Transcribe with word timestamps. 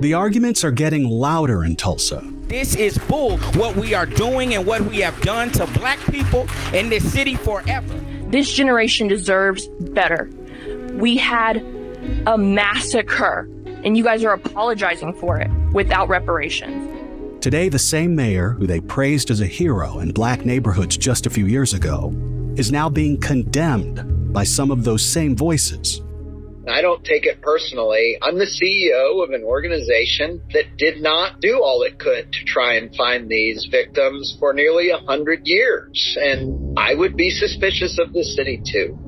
The 0.00 0.12
arguments 0.12 0.64
are 0.64 0.72
getting 0.72 1.08
louder 1.08 1.64
in 1.64 1.76
Tulsa. 1.76 2.20
This 2.48 2.74
is 2.74 2.98
bull, 2.98 3.38
what 3.54 3.76
we 3.76 3.94
are 3.94 4.06
doing 4.06 4.54
and 4.54 4.66
what 4.66 4.82
we 4.82 4.98
have 4.98 5.18
done 5.20 5.50
to 5.52 5.66
black 5.68 6.00
people 6.10 6.48
in 6.72 6.88
this 6.88 7.10
city 7.12 7.36
forever. 7.36 7.94
This 8.26 8.52
generation 8.52 9.06
deserves 9.06 9.68
better. 9.68 10.28
We 10.94 11.16
had 11.16 11.64
a 12.26 12.36
massacre, 12.36 13.48
and 13.84 13.96
you 13.96 14.02
guys 14.02 14.24
are 14.24 14.32
apologizing 14.32 15.14
for 15.14 15.38
it 15.38 15.48
without 15.72 16.08
reparations. 16.08 16.90
Today, 17.40 17.68
the 17.68 17.78
same 17.78 18.16
mayor 18.16 18.50
who 18.50 18.66
they 18.66 18.80
praised 18.80 19.30
as 19.30 19.40
a 19.40 19.46
hero 19.46 20.00
in 20.00 20.10
black 20.10 20.44
neighborhoods 20.44 20.96
just 20.96 21.26
a 21.26 21.30
few 21.30 21.46
years 21.46 21.72
ago 21.72 22.12
is 22.56 22.72
now 22.72 22.88
being 22.88 23.20
condemned 23.20 24.32
by 24.32 24.42
some 24.42 24.72
of 24.72 24.82
those 24.82 25.04
same 25.04 25.36
voices. 25.36 26.00
I 26.68 26.80
don't 26.80 27.04
take 27.04 27.26
it 27.26 27.42
personally. 27.42 28.16
I'm 28.22 28.38
the 28.38 28.46
CEO 28.46 29.22
of 29.22 29.30
an 29.30 29.42
organization 29.44 30.40
that 30.52 30.76
did 30.76 31.02
not 31.02 31.40
do 31.40 31.60
all 31.62 31.82
it 31.82 31.98
could 31.98 32.32
to 32.32 32.44
try 32.46 32.74
and 32.74 32.94
find 32.94 33.28
these 33.28 33.68
victims 33.70 34.36
for 34.38 34.54
nearly 34.54 34.90
a 34.90 34.98
hundred 34.98 35.40
years. 35.44 36.16
And 36.20 36.78
I 36.78 36.94
would 36.94 37.16
be 37.16 37.30
suspicious 37.30 37.98
of 37.98 38.12
the 38.12 38.24
city 38.24 38.62
too. 38.64 38.98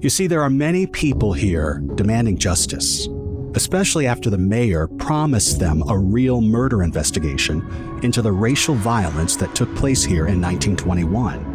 You 0.00 0.10
see, 0.10 0.26
there 0.26 0.42
are 0.42 0.50
many 0.50 0.86
people 0.86 1.32
here 1.32 1.82
demanding 1.94 2.38
justice, 2.38 3.08
especially 3.54 4.06
after 4.06 4.30
the 4.30 4.38
mayor 4.38 4.86
promised 4.86 5.58
them 5.58 5.82
a 5.88 5.98
real 5.98 6.40
murder 6.40 6.82
investigation 6.82 8.00
into 8.02 8.22
the 8.22 8.32
racial 8.32 8.74
violence 8.74 9.36
that 9.36 9.54
took 9.54 9.74
place 9.76 10.04
here 10.04 10.26
in 10.26 10.40
1921. 10.40 11.53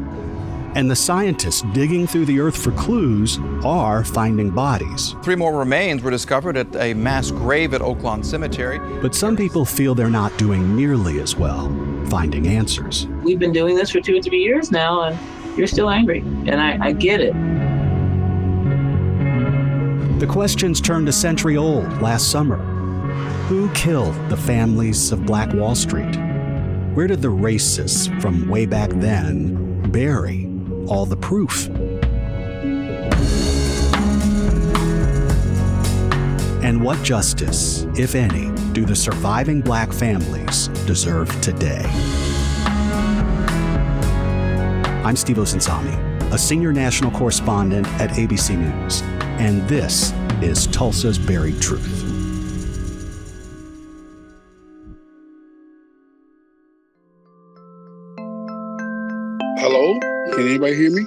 And 0.75 0.89
the 0.89 0.95
scientists 0.95 1.63
digging 1.73 2.05
through 2.05 2.25
the 2.25 2.39
earth 2.39 2.55
for 2.55 2.71
clues 2.73 3.39
are 3.65 4.03
finding 4.03 4.51
bodies. 4.51 5.15
Three 5.23 5.35
more 5.35 5.57
remains 5.57 6.03
were 6.03 6.11
discovered 6.11 6.57
at 6.57 6.75
a 6.75 6.93
mass 6.93 7.31
grave 7.31 7.73
at 7.73 7.81
Oaklawn 7.81 8.23
Cemetery. 8.23 8.79
But 9.01 9.15
some 9.15 9.35
people 9.35 9.65
feel 9.65 9.95
they're 9.95 10.09
not 10.09 10.37
doing 10.37 10.75
nearly 10.75 11.21
as 11.21 11.35
well, 11.35 11.69
finding 12.09 12.47
answers. 12.47 13.07
We've 13.23 13.39
been 13.39 13.51
doing 13.51 13.75
this 13.75 13.89
for 13.89 13.99
two 13.99 14.17
or 14.17 14.21
three 14.21 14.43
years 14.43 14.71
now, 14.71 15.03
and 15.03 15.57
you're 15.57 15.67
still 15.67 15.89
angry. 15.89 16.19
And 16.19 16.61
I, 16.61 16.77
I 16.87 16.91
get 16.91 17.19
it. 17.19 17.33
The 20.19 20.27
questions 20.27 20.79
turned 20.81 21.09
a 21.09 21.13
century 21.13 21.57
old 21.57 22.01
last 22.01 22.29
summer. 22.29 22.57
Who 23.47 23.71
killed 23.71 24.13
the 24.29 24.37
families 24.37 25.11
of 25.11 25.25
Black 25.25 25.51
Wall 25.53 25.73
Street? 25.73 26.15
Where 26.93 27.07
did 27.07 27.21
the 27.21 27.29
racists 27.29 28.21
from 28.21 28.47
way 28.47 28.65
back 28.67 28.91
then 28.91 29.89
bury 29.91 30.48
all 30.89 31.05
the 31.05 31.15
proof? 31.15 31.67
And 36.63 36.83
what 36.83 37.01
justice, 37.03 37.85
if 37.95 38.15
any, 38.15 38.51
do 38.73 38.85
the 38.85 38.95
surviving 38.95 39.61
black 39.61 39.93
families 39.93 40.67
deserve 40.85 41.29
today? 41.41 41.83
I'm 45.03 45.15
Steve 45.15 45.37
Osunsami, 45.37 45.97
a 46.31 46.37
senior 46.37 46.73
national 46.73 47.11
correspondent 47.11 47.87
at 47.99 48.11
ABC 48.11 48.57
News, 48.57 49.01
and 49.39 49.67
this 49.67 50.11
is 50.41 50.67
Tulsa's 50.67 51.17
Buried 51.17 51.59
Truth. 51.61 52.08
Can 60.39 60.47
anybody 60.47 60.73
hear 60.73 60.91
me? 60.91 61.05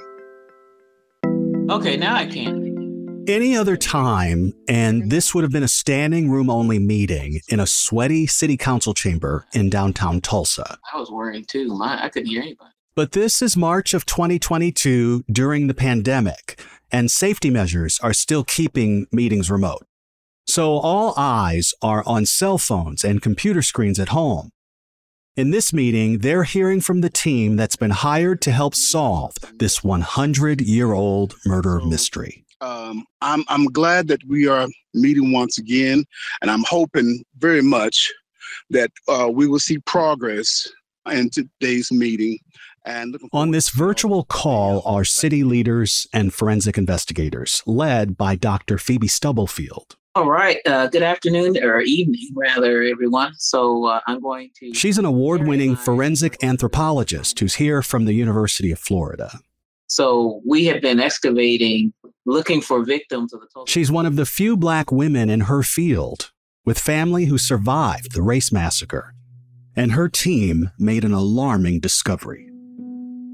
Okay, 1.73 1.97
now 1.97 2.15
I 2.15 2.27
can. 2.27 3.25
Any 3.27 3.57
other 3.57 3.75
time, 3.75 4.53
and 4.67 5.09
this 5.09 5.33
would 5.33 5.43
have 5.43 5.51
been 5.51 5.63
a 5.63 5.67
standing 5.67 6.29
room 6.29 6.51
only 6.51 6.77
meeting 6.77 7.41
in 7.47 7.59
a 7.59 7.65
sweaty 7.65 8.27
city 8.27 8.57
council 8.57 8.93
chamber 8.93 9.47
in 9.51 9.71
downtown 9.71 10.21
Tulsa. 10.21 10.77
I 10.93 10.99
was 10.99 11.09
worrying 11.09 11.45
too. 11.45 11.75
My, 11.75 12.05
I 12.05 12.09
couldn't 12.09 12.29
hear 12.29 12.43
anybody. 12.43 12.69
But 12.93 13.13
this 13.13 13.41
is 13.41 13.57
March 13.57 13.95
of 13.95 14.05
2022 14.05 15.23
during 15.31 15.65
the 15.65 15.73
pandemic, 15.73 16.61
and 16.91 17.09
safety 17.09 17.49
measures 17.49 17.99
are 18.03 18.13
still 18.13 18.43
keeping 18.43 19.07
meetings 19.11 19.49
remote. 19.49 19.87
So 20.45 20.73
all 20.73 21.15
eyes 21.17 21.73
are 21.81 22.03
on 22.05 22.27
cell 22.27 22.59
phones 22.59 23.03
and 23.03 23.19
computer 23.19 23.63
screens 23.63 23.99
at 23.99 24.09
home. 24.09 24.51
In 25.35 25.49
this 25.49 25.73
meeting, 25.73 26.19
they're 26.19 26.43
hearing 26.43 26.79
from 26.79 27.01
the 27.01 27.09
team 27.09 27.55
that's 27.55 27.75
been 27.75 27.89
hired 27.89 28.39
to 28.43 28.51
help 28.51 28.75
solve 28.75 29.33
this 29.57 29.83
100 29.83 30.61
year 30.61 30.93
old 30.93 31.33
murder 31.43 31.81
mystery. 31.81 32.45
Um, 32.61 33.03
I'm, 33.19 33.43
I'm 33.47 33.65
glad 33.65 34.07
that 34.09 34.23
we 34.27 34.47
are 34.47 34.67
meeting 34.93 35.31
once 35.31 35.57
again, 35.57 36.05
and 36.43 36.51
I'm 36.51 36.63
hoping 36.65 37.23
very 37.39 37.63
much 37.63 38.13
that 38.69 38.91
uh, 39.07 39.27
we 39.33 39.47
will 39.47 39.57
see 39.57 39.79
progress 39.79 40.67
in 41.11 41.31
today's 41.31 41.91
meeting. 41.91 42.37
And 42.85 43.17
on 43.31 43.49
this 43.49 43.71
virtual 43.71 44.25
call 44.25 44.83
are 44.85 45.03
city 45.03 45.43
leaders 45.43 46.07
and 46.13 46.31
forensic 46.31 46.77
investigators, 46.77 47.63
led 47.65 48.17
by 48.17 48.35
Dr. 48.35 48.77
Phoebe 48.77 49.07
Stubblefield. 49.07 49.95
All 50.15 50.29
right. 50.29 50.59
Uh, 50.67 50.85
good 50.87 51.01
afternoon 51.01 51.57
or 51.63 51.81
evening, 51.81 52.29
rather, 52.35 52.83
everyone. 52.83 53.33
So 53.39 53.85
uh, 53.85 53.99
I'm 54.05 54.21
going 54.21 54.51
to. 54.57 54.71
She's 54.71 54.99
an 54.99 55.05
award 55.05 55.47
winning 55.47 55.75
forensic 55.75 56.43
anthropologist 56.43 57.39
who's 57.39 57.55
here 57.55 57.81
from 57.81 58.05
the 58.05 58.13
University 58.13 58.71
of 58.71 58.77
Florida. 58.77 59.39
So 59.87 60.41
we 60.47 60.65
have 60.65 60.83
been 60.83 60.99
excavating, 60.99 61.93
looking 62.27 62.61
for 62.61 62.85
victims 62.85 63.33
of 63.33 63.41
the 63.41 63.47
Tulsa. 63.51 63.71
She's 63.71 63.91
one 63.91 64.05
of 64.05 64.15
the 64.15 64.27
few 64.27 64.55
black 64.55 64.91
women 64.91 65.31
in 65.31 65.41
her 65.41 65.63
field 65.63 66.31
with 66.63 66.77
family 66.77 67.25
who 67.25 67.39
survived 67.39 68.13
the 68.13 68.21
race 68.21 68.51
massacre. 68.51 69.15
And 69.75 69.93
her 69.93 70.09
team 70.09 70.69
made 70.77 71.03
an 71.03 71.13
alarming 71.13 71.79
discovery 71.79 72.51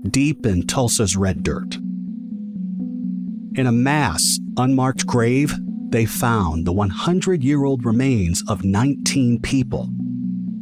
deep 0.10 0.46
in 0.46 0.66
Tulsa's 0.66 1.18
red 1.18 1.44
dirt. 1.44 1.76
In 3.56 3.68
a 3.68 3.72
mass, 3.74 4.40
unmarked 4.56 5.06
grave, 5.06 5.54
they 5.92 6.06
found 6.06 6.66
the 6.66 6.74
100 6.74 7.44
year 7.44 7.64
old 7.64 7.86
remains 7.86 8.44
of 8.48 8.64
19 8.64 9.42
people. 9.42 9.90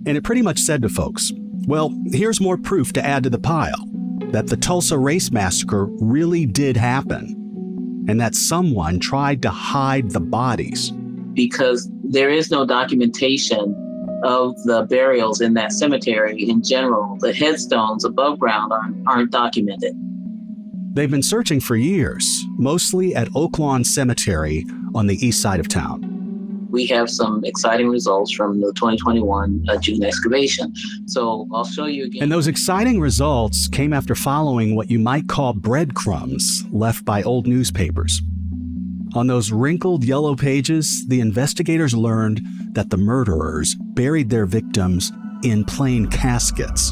And 0.06 0.16
it 0.18 0.24
pretty 0.24 0.42
much 0.42 0.60
said 0.60 0.82
to 0.84 0.90
folks, 0.90 1.32
well, 1.68 1.94
here's 2.12 2.40
more 2.40 2.58
proof 2.58 2.94
to 2.94 3.06
add 3.06 3.24
to 3.24 3.30
the 3.30 3.40
pile 3.40 3.86
that 4.32 4.48
the 4.48 4.58
Tulsa 4.58 4.98
Race 4.98 5.32
Massacre 5.32 5.86
really 6.00 6.46
did 6.46 6.76
happen, 6.76 8.06
and 8.08 8.20
that 8.20 8.36
someone 8.36 9.00
tried 9.00 9.42
to 9.42 9.50
hide 9.50 10.12
the 10.12 10.20
bodies. 10.20 10.92
Because 11.34 11.90
there 12.04 12.30
is 12.30 12.52
no 12.52 12.66
documentation 12.66 13.76
of 14.24 14.62
the 14.64 14.84
burials 14.90 15.42
in 15.42 15.54
that 15.54 15.72
cemetery 15.72 16.50
in 16.50 16.64
general. 16.64 17.18
The 17.20 17.34
headstones 17.34 18.04
above 18.04 18.40
ground 18.40 18.72
aren't, 18.74 19.08
aren't 19.08 19.32
documented. 19.32 19.94
They've 20.98 21.12
been 21.12 21.22
searching 21.22 21.60
for 21.60 21.76
years, 21.76 22.44
mostly 22.58 23.14
at 23.14 23.28
Oaklawn 23.28 23.86
Cemetery 23.86 24.66
on 24.96 25.06
the 25.06 25.24
east 25.24 25.44
side 25.44 25.60
of 25.60 25.68
town. 25.68 26.02
We 26.72 26.88
have 26.88 27.08
some 27.08 27.46
exciting 27.46 27.88
results 27.88 28.32
from 28.32 28.60
the 28.62 28.74
2021 28.74 29.66
uh, 29.70 29.78
June 29.78 30.04
excavation. 30.04 30.74
So 31.06 31.48
I'll 31.54 31.66
show 31.66 31.86
you 31.86 32.06
again. 32.06 32.24
And 32.24 32.32
those 32.32 32.48
exciting 32.48 33.00
results 33.00 33.68
came 33.68 33.94
after 33.94 34.16
following 34.16 34.76
what 34.76 34.90
you 34.90 34.98
might 34.98 35.28
call 35.28 35.54
breadcrumbs 35.54 36.64
left 36.72 37.06
by 37.06 37.22
old 37.22 37.46
newspapers. 37.46 38.20
On 39.14 39.28
those 39.28 39.52
wrinkled 39.52 40.04
yellow 40.04 40.36
pages, 40.36 41.06
the 41.08 41.20
investigators 41.20 41.94
learned 41.94 42.42
that 42.72 42.90
the 42.90 42.98
murderers 42.98 43.76
buried 43.76 44.32
their 44.32 44.48
victims 44.48 45.12
in 45.44 45.64
plain 45.64 46.08
caskets. 46.08 46.92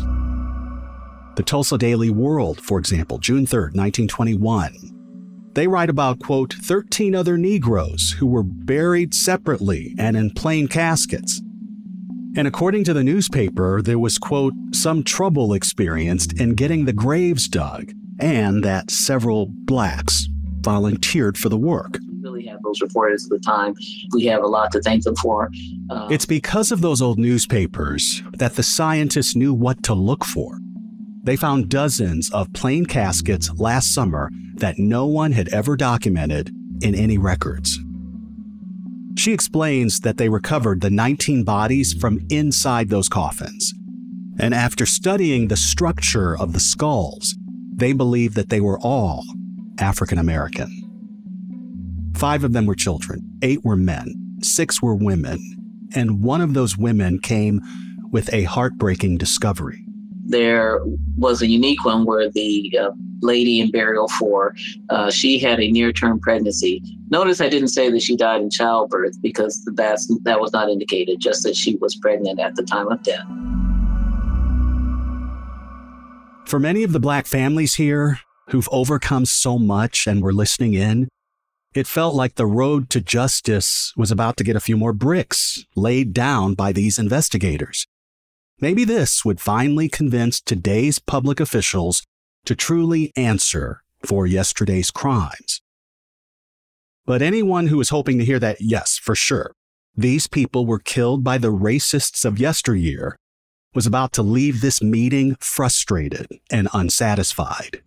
The 1.35 1.43
Tulsa 1.43 1.77
Daily 1.77 2.09
World, 2.09 2.61
for 2.61 2.79
example, 2.79 3.17
June 3.17 3.45
3, 3.45 3.59
1921. 3.73 5.51
They 5.53 5.67
write 5.67 5.89
about, 5.89 6.19
quote, 6.19 6.53
13 6.53 7.13
other 7.13 7.37
Negroes 7.37 8.15
who 8.17 8.25
were 8.25 8.43
buried 8.43 9.13
separately 9.13 9.93
and 9.97 10.15
in 10.15 10.31
plain 10.31 10.69
caskets. 10.69 11.41
And 12.37 12.47
according 12.47 12.85
to 12.85 12.93
the 12.93 13.03
newspaper, 13.03 13.81
there 13.81 13.99
was, 13.99 14.17
quote, 14.17 14.53
some 14.71 15.03
trouble 15.03 15.53
experienced 15.53 16.39
in 16.39 16.55
getting 16.55 16.85
the 16.85 16.93
graves 16.93 17.49
dug, 17.49 17.91
and 18.19 18.63
that 18.63 18.89
several 18.89 19.47
blacks 19.49 20.29
volunteered 20.61 21.37
for 21.37 21.49
the 21.49 21.57
work. 21.57 21.99
We 22.11 22.21
really 22.21 22.45
have 22.47 22.61
those 22.63 22.79
reporters 22.81 23.25
at 23.25 23.29
the 23.29 23.39
time. 23.39 23.75
We 24.13 24.25
have 24.25 24.41
a 24.41 24.47
lot 24.47 24.71
to 24.71 24.81
thank 24.81 25.03
them 25.03 25.15
for. 25.15 25.49
Uh, 25.89 26.07
it's 26.09 26.25
because 26.25 26.71
of 26.71 26.79
those 26.79 27.01
old 27.01 27.19
newspapers 27.19 28.23
that 28.37 28.55
the 28.55 28.63
scientists 28.63 29.35
knew 29.35 29.53
what 29.53 29.83
to 29.83 29.93
look 29.93 30.23
for. 30.23 30.59
They 31.25 31.35
found 31.35 31.69
dozens 31.69 32.31
of 32.31 32.53
plain 32.53 32.85
caskets 32.85 33.51
last 33.55 33.93
summer 33.93 34.29
that 34.57 34.77
no 34.77 35.07
one 35.07 35.31
had 35.31 35.49
ever 35.49 35.75
documented 35.75 36.51
in 36.81 36.93
any 36.93 37.17
records. 37.17 37.79
She 39.17 39.33
explains 39.33 40.01
that 40.01 40.17
they 40.17 40.29
recovered 40.29 40.81
the 40.81 40.91
19 40.91 41.43
bodies 41.43 41.93
from 41.93 42.19
inside 42.29 42.89
those 42.89 43.09
coffins. 43.09 43.73
And 44.37 44.53
after 44.53 44.85
studying 44.85 45.47
the 45.47 45.57
structure 45.57 46.37
of 46.37 46.53
the 46.53 46.59
skulls, 46.59 47.35
they 47.73 47.93
believe 47.93 48.35
that 48.35 48.49
they 48.49 48.61
were 48.61 48.79
all 48.79 49.23
African 49.79 50.19
American. 50.19 50.81
Five 52.15 52.43
of 52.43 52.53
them 52.53 52.67
were 52.67 52.75
children, 52.75 53.21
eight 53.41 53.63
were 53.63 53.75
men, 53.75 54.37
six 54.43 54.81
were 54.81 54.95
women, 54.95 55.39
and 55.95 56.23
one 56.23 56.41
of 56.41 56.53
those 56.53 56.77
women 56.77 57.19
came 57.19 57.61
with 58.11 58.31
a 58.31 58.43
heartbreaking 58.43 59.17
discovery. 59.17 59.84
There 60.25 60.81
was 61.17 61.41
a 61.41 61.47
unique 61.47 61.85
one 61.85 62.05
where 62.05 62.29
the 62.29 62.77
uh, 62.81 62.89
lady 63.21 63.59
in 63.59 63.71
burial 63.71 64.07
four, 64.07 64.55
uh, 64.89 65.11
she 65.11 65.37
had 65.37 65.59
a 65.59 65.69
near-term 65.69 66.19
pregnancy. 66.19 66.81
Notice 67.09 67.41
I 67.41 67.49
didn't 67.49 67.69
say 67.69 67.91
that 67.91 68.01
she 68.01 68.17
died 68.17 68.41
in 68.41 68.49
childbirth 68.49 69.21
because 69.21 69.63
that's 69.75 70.11
that 70.23 70.39
was 70.39 70.51
not 70.51 70.69
indicated, 70.69 71.19
just 71.19 71.43
that 71.43 71.55
she 71.55 71.75
was 71.75 71.95
pregnant 71.95 72.39
at 72.39 72.55
the 72.55 72.63
time 72.63 72.87
of 72.91 73.03
death. 73.03 73.25
For 76.45 76.59
many 76.59 76.83
of 76.83 76.91
the 76.91 76.99
black 76.99 77.25
families 77.25 77.75
here 77.75 78.19
who've 78.49 78.69
overcome 78.71 79.25
so 79.25 79.57
much 79.57 80.05
and 80.07 80.21
were 80.21 80.33
listening 80.33 80.73
in, 80.73 81.07
it 81.73 81.87
felt 81.87 82.15
like 82.15 82.35
the 82.35 82.45
road 82.45 82.89
to 82.91 83.01
justice 83.01 83.91
was 83.97 84.11
about 84.11 84.37
to 84.37 84.43
get 84.43 84.55
a 84.55 84.61
few 84.61 84.77
more 84.77 84.93
bricks 84.93 85.65
laid 85.75 86.13
down 86.13 86.53
by 86.53 86.71
these 86.71 86.97
investigators. 86.97 87.85
Maybe 88.59 88.85
this 88.85 89.25
would 89.25 89.41
finally 89.41 89.89
convince 89.89 90.39
today's 90.39 90.97
public 90.97 91.39
officials 91.41 92.03
to 92.45 92.55
truly 92.55 93.11
answer 93.17 93.81
for 94.05 94.25
yesterday's 94.25 94.91
crimes. 94.91 95.61
But 97.05 97.21
anyone 97.21 97.67
who 97.67 97.77
was 97.77 97.89
hoping 97.89 98.17
to 98.17 98.25
hear 98.25 98.39
that, 98.39 98.57
yes, 98.61 98.97
for 98.97 99.13
sure, 99.13 99.51
these 99.95 100.27
people 100.27 100.65
were 100.65 100.79
killed 100.79 101.23
by 101.23 101.37
the 101.37 101.51
racists 101.51 102.23
of 102.23 102.39
yesteryear, 102.39 103.17
was 103.73 103.85
about 103.85 104.13
to 104.13 104.23
leave 104.23 104.61
this 104.61 104.81
meeting 104.81 105.35
frustrated 105.41 106.27
and 106.49 106.69
unsatisfied. 106.73 107.81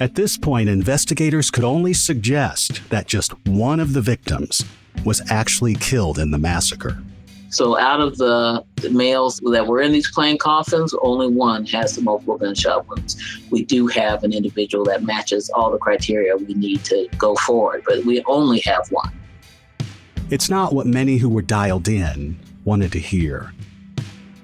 At 0.00 0.14
this 0.14 0.38
point, 0.38 0.70
investigators 0.70 1.50
could 1.50 1.64
only 1.64 1.92
suggest 1.92 2.80
that 2.88 3.06
just 3.06 3.32
one 3.46 3.80
of 3.80 3.92
the 3.92 4.00
victims 4.00 4.64
was 5.04 5.20
actually 5.30 5.74
killed 5.74 6.18
in 6.18 6.30
the 6.30 6.38
massacre. 6.38 7.02
So, 7.50 7.76
out 7.76 8.00
of 8.00 8.16
the 8.16 8.64
males 8.90 9.40
that 9.50 9.66
were 9.66 9.80
in 9.80 9.90
these 9.90 10.10
plain 10.10 10.38
coffins, 10.38 10.94
only 11.02 11.28
one 11.28 11.66
has 11.66 11.96
the 11.96 12.02
multiple 12.02 12.38
gunshot 12.38 12.88
wounds. 12.88 13.16
We 13.50 13.64
do 13.64 13.88
have 13.88 14.22
an 14.22 14.32
individual 14.32 14.84
that 14.84 15.02
matches 15.02 15.50
all 15.50 15.70
the 15.70 15.78
criteria 15.78 16.36
we 16.36 16.54
need 16.54 16.84
to 16.84 17.08
go 17.18 17.34
forward, 17.36 17.82
but 17.86 18.04
we 18.04 18.22
only 18.24 18.60
have 18.60 18.86
one. 18.90 19.12
It's 20.30 20.48
not 20.48 20.72
what 20.72 20.86
many 20.86 21.16
who 21.16 21.28
were 21.28 21.42
dialed 21.42 21.88
in 21.88 22.38
wanted 22.64 22.92
to 22.92 23.00
hear. 23.00 23.52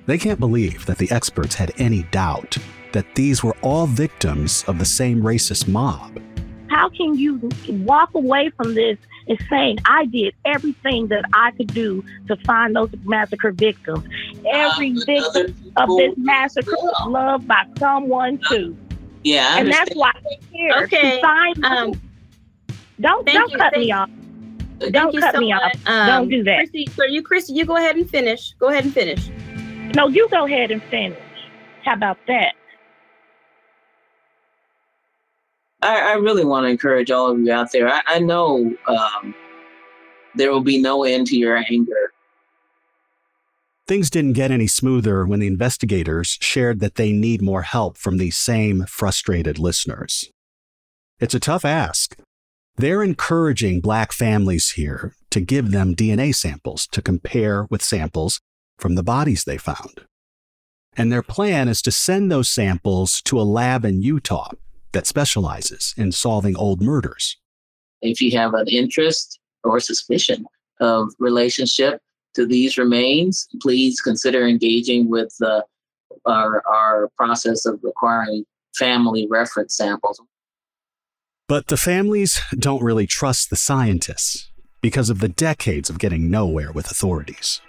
They 0.07 0.19
can't 0.19 0.41
believe 0.41 0.85
that 0.87 0.99
the 0.99 1.11
experts 1.13 1.55
had 1.55 1.73
any 1.79 2.03
doubt 2.05 2.57
that 2.93 3.15
these 3.15 3.45
were 3.45 3.57
all 3.63 3.87
victims 3.87 4.65
of 4.67 4.79
the 4.79 4.85
same 4.85 5.23
racist 5.23 5.69
mob. 5.69 6.21
How 6.69 6.89
can 6.89 7.17
you 7.17 7.49
walk 7.69 8.15
away 8.15 8.51
from 8.57 8.75
this 8.75 8.99
and 9.29 9.39
saying, 9.51 9.79
I 9.85 10.07
did 10.07 10.35
everything 10.45 11.09
that 11.09 11.25
I 11.33 11.51
could 11.53 11.73
do 11.73 12.05
to 12.29 12.37
find 12.39 12.75
those 12.75 12.91
massacre 13.05 13.53
victims? 13.53 14.05
Every 14.51 14.93
uh, 14.93 15.05
victim 15.05 15.73
of 15.77 15.89
this 15.97 16.15
massacre 16.17 16.73
was 16.77 17.09
loved 17.09 17.49
by 17.49 17.65
someone 17.79 18.41
too. 18.49 18.77
Yeah, 19.25 19.59
and 19.59 19.73
that's 19.73 19.95
why 19.95 20.13
we're 20.25 20.59
here 20.59 20.73
okay. 20.85 21.17
to 21.17 21.21
find 21.21 21.65
um, 21.65 22.01
Don't 23.01 23.27
don't 23.27 23.51
you, 23.51 23.59
cut 23.59 23.77
me 23.77 23.91
off. 23.91 24.11
Don't 24.91 25.19
cut 25.19 25.35
so 25.35 25.41
me 25.41 25.53
much. 25.53 25.63
off. 25.63 25.81
Um, 25.87 26.07
don't 26.07 26.29
do 26.29 26.45
that. 26.45 26.59
Chrissy, 26.59 26.87
so 26.95 27.05
you, 27.05 27.23
Chrissy, 27.23 27.55
you 27.55 27.65
go 27.65 27.77
ahead 27.77 27.97
and 27.97 28.09
finish. 28.09 28.53
Go 28.61 28.69
ahead 28.69 28.85
and 28.85 28.95
finish. 28.95 29.31
No, 29.95 30.09
you 30.09 30.29
go 30.31 30.45
ahead 30.47 30.71
and 30.71 30.83
finish. 30.85 31.19
How 31.85 31.95
about 31.95 32.19
that? 32.29 32.55
I, 35.87 36.01
I 36.01 36.13
really 36.15 36.45
want 36.45 36.65
to 36.65 36.69
encourage 36.69 37.13
all 37.13 37.31
of 37.31 37.39
you 37.39 37.53
out 37.53 37.71
there. 37.71 37.89
I, 37.89 38.03
I 38.07 38.19
know 38.19 38.75
um, 38.89 39.35
there 40.35 40.51
will 40.51 40.61
be 40.61 40.81
no 40.81 41.05
end 41.05 41.29
to 41.29 41.37
your 41.37 41.57
anger. 41.57 42.13
Things 43.87 44.11
didn't 44.11 44.33
get 44.33 44.51
any 44.51 44.67
smoother 44.67 45.25
when 45.25 45.39
the 45.39 45.47
investigators 45.47 46.39
shared 46.41 46.81
that 46.81 46.97
they 46.97 47.13
need 47.13 47.41
more 47.41 47.63
help 47.63 47.97
from 47.97 48.19
these 48.19 48.37
same 48.37 48.85
frustrated 48.87 49.61
listeners. 49.61 50.29
It's 51.21 51.35
a 51.35 51.41
tough 51.41 51.65
ask. 51.65 52.19
They're 52.77 53.05
encouraging 53.05 53.81
black 53.81 54.13
families 54.13 54.73
here 54.73 55.15
to 55.31 55.41
give 55.41 55.71
them 55.71 55.95
DNA 55.95 56.35
samples 56.35 56.89
to 56.89 57.01
compare 57.01 57.69
with 57.71 57.83
samples 57.83 58.41
from 58.77 58.97
the 58.97 59.05
bodies 59.05 59.45
they 59.45 59.57
found. 59.57 60.01
And 60.97 61.13
their 61.13 61.23
plan 61.23 61.69
is 61.69 61.81
to 61.83 61.93
send 61.93 62.31
those 62.31 62.51
samples 62.51 63.23
to 63.23 63.41
a 63.41 63.43
lab 63.43 63.85
in 63.85 64.03
Utah 64.03 64.51
that 64.97 65.07
specializes 65.07 65.93
in 65.99 66.11
solving 66.11 66.57
old 66.57 66.81
murders. 66.81 67.37
If 68.01 68.23
you 68.23 68.35
have 68.39 68.55
an 68.55 68.67
interest 68.67 69.39
or 69.63 69.79
suspicion 69.79 70.47
of 70.81 71.13
relationship 71.19 72.01
to 72.35 72.47
these 72.47 72.79
remains, 72.79 73.47
please 73.61 74.01
consider 74.01 74.47
engaging 74.47 75.11
with 75.11 75.35
uh, 75.43 75.61
our, 76.25 76.63
our 76.67 77.11
process 77.19 77.67
of 77.67 77.79
requiring 77.83 78.47
family 78.75 79.27
reference 79.29 79.77
samples. 79.77 80.19
But 81.47 81.67
the 81.67 81.77
families 81.77 82.41
don't 82.59 82.83
really 82.83 83.07
trust 83.07 83.51
the 83.51 83.57
scientists 83.57 84.51
because 84.81 85.11
of 85.11 85.21
the 85.21 85.29
decades 85.29 85.91
of 85.91 85.99
getting 85.99 86.31
nowhere 86.31 86.73
with 86.73 86.91
authorities. 86.91 87.61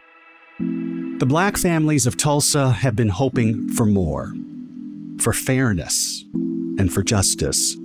The 0.60 1.26
black 1.28 1.58
families 1.58 2.08
of 2.08 2.16
Tulsa 2.16 2.72
have 2.72 2.96
been 2.96 3.10
hoping 3.10 3.68
for 3.70 3.86
more, 3.86 4.34
for 5.20 5.34
fairness, 5.34 6.24
and 6.78 6.92
for 6.92 7.04
justice 7.04 7.76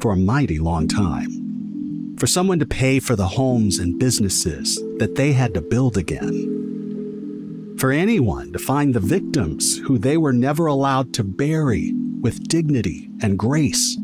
for 0.00 0.12
a 0.12 0.16
mighty 0.16 0.58
long 0.58 0.88
time. 0.88 2.16
For 2.18 2.26
someone 2.26 2.58
to 2.58 2.66
pay 2.66 2.98
for 2.98 3.16
the 3.16 3.28
homes 3.28 3.78
and 3.78 3.98
businesses 3.98 4.76
that 4.98 5.14
they 5.14 5.32
had 5.32 5.54
to 5.54 5.62
build 5.62 5.96
again. 5.96 7.76
For 7.78 7.90
anyone 7.92 8.52
to 8.52 8.58
find 8.58 8.94
the 8.94 9.00
victims 9.00 9.78
who 9.78 9.98
they 9.98 10.16
were 10.16 10.32
never 10.32 10.66
allowed 10.66 11.14
to 11.14 11.24
bury 11.24 11.92
with 12.20 12.46
dignity 12.48 13.08
and 13.22 13.38
grace. 13.38 13.96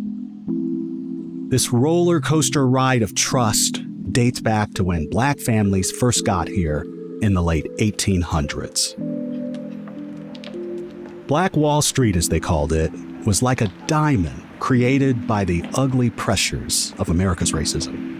This 1.48 1.72
roller 1.72 2.20
coaster 2.20 2.66
ride 2.66 3.02
of 3.02 3.14
trust 3.14 3.82
dates 4.12 4.40
back 4.40 4.74
to 4.74 4.84
when 4.84 5.08
black 5.10 5.38
families 5.38 5.90
first 5.90 6.24
got 6.24 6.48
here 6.48 6.84
in 7.22 7.34
the 7.34 7.42
late 7.42 7.66
1800s. 7.78 8.96
Black 11.26 11.56
Wall 11.56 11.82
Street, 11.82 12.16
as 12.16 12.28
they 12.28 12.40
called 12.40 12.72
it, 12.72 12.90
was 13.24 13.42
like 13.42 13.60
a 13.60 13.72
diamond 13.86 14.42
created 14.60 15.26
by 15.26 15.44
the 15.44 15.64
ugly 15.74 16.10
pressures 16.10 16.94
of 16.98 17.08
America's 17.08 17.52
racism. 17.52 18.16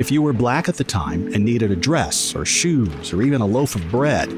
If 0.00 0.10
you 0.10 0.22
were 0.22 0.32
black 0.32 0.68
at 0.68 0.76
the 0.76 0.84
time 0.84 1.32
and 1.32 1.44
needed 1.44 1.70
a 1.70 1.76
dress 1.76 2.34
or 2.34 2.44
shoes 2.44 3.12
or 3.12 3.22
even 3.22 3.40
a 3.40 3.46
loaf 3.46 3.74
of 3.74 3.90
bread, 3.90 4.30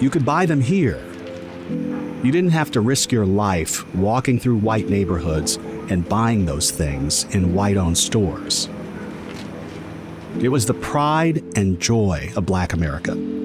you 0.00 0.10
could 0.10 0.24
buy 0.24 0.46
them 0.46 0.60
here. 0.60 1.02
You 2.22 2.30
didn't 2.30 2.50
have 2.50 2.70
to 2.72 2.80
risk 2.80 3.10
your 3.10 3.26
life 3.26 3.92
walking 3.94 4.38
through 4.38 4.58
white 4.58 4.88
neighborhoods 4.88 5.56
and 5.90 6.08
buying 6.08 6.46
those 6.46 6.70
things 6.70 7.24
in 7.34 7.54
white 7.54 7.76
owned 7.76 7.98
stores. 7.98 8.68
It 10.40 10.48
was 10.48 10.66
the 10.66 10.74
pride 10.74 11.42
and 11.56 11.80
joy 11.80 12.32
of 12.36 12.46
black 12.46 12.72
America. 12.72 13.41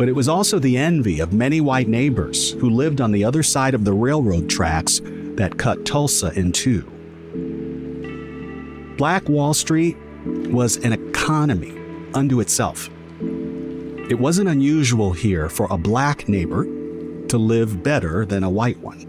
But 0.00 0.08
it 0.08 0.14
was 0.14 0.30
also 0.30 0.58
the 0.58 0.78
envy 0.78 1.20
of 1.20 1.34
many 1.34 1.60
white 1.60 1.86
neighbors 1.86 2.52
who 2.52 2.70
lived 2.70 3.02
on 3.02 3.12
the 3.12 3.22
other 3.22 3.42
side 3.42 3.74
of 3.74 3.84
the 3.84 3.92
railroad 3.92 4.48
tracks 4.48 5.02
that 5.34 5.58
cut 5.58 5.84
Tulsa 5.84 6.32
in 6.32 6.52
two. 6.52 6.80
Black 8.96 9.28
Wall 9.28 9.52
Street 9.52 9.98
was 10.24 10.78
an 10.78 10.94
economy 10.94 11.76
unto 12.14 12.40
itself. 12.40 12.88
It 13.20 14.18
wasn't 14.18 14.48
unusual 14.48 15.12
here 15.12 15.50
for 15.50 15.66
a 15.70 15.76
black 15.76 16.30
neighbor 16.30 16.64
to 17.28 17.36
live 17.36 17.82
better 17.82 18.24
than 18.24 18.42
a 18.42 18.48
white 18.48 18.78
one. 18.78 19.02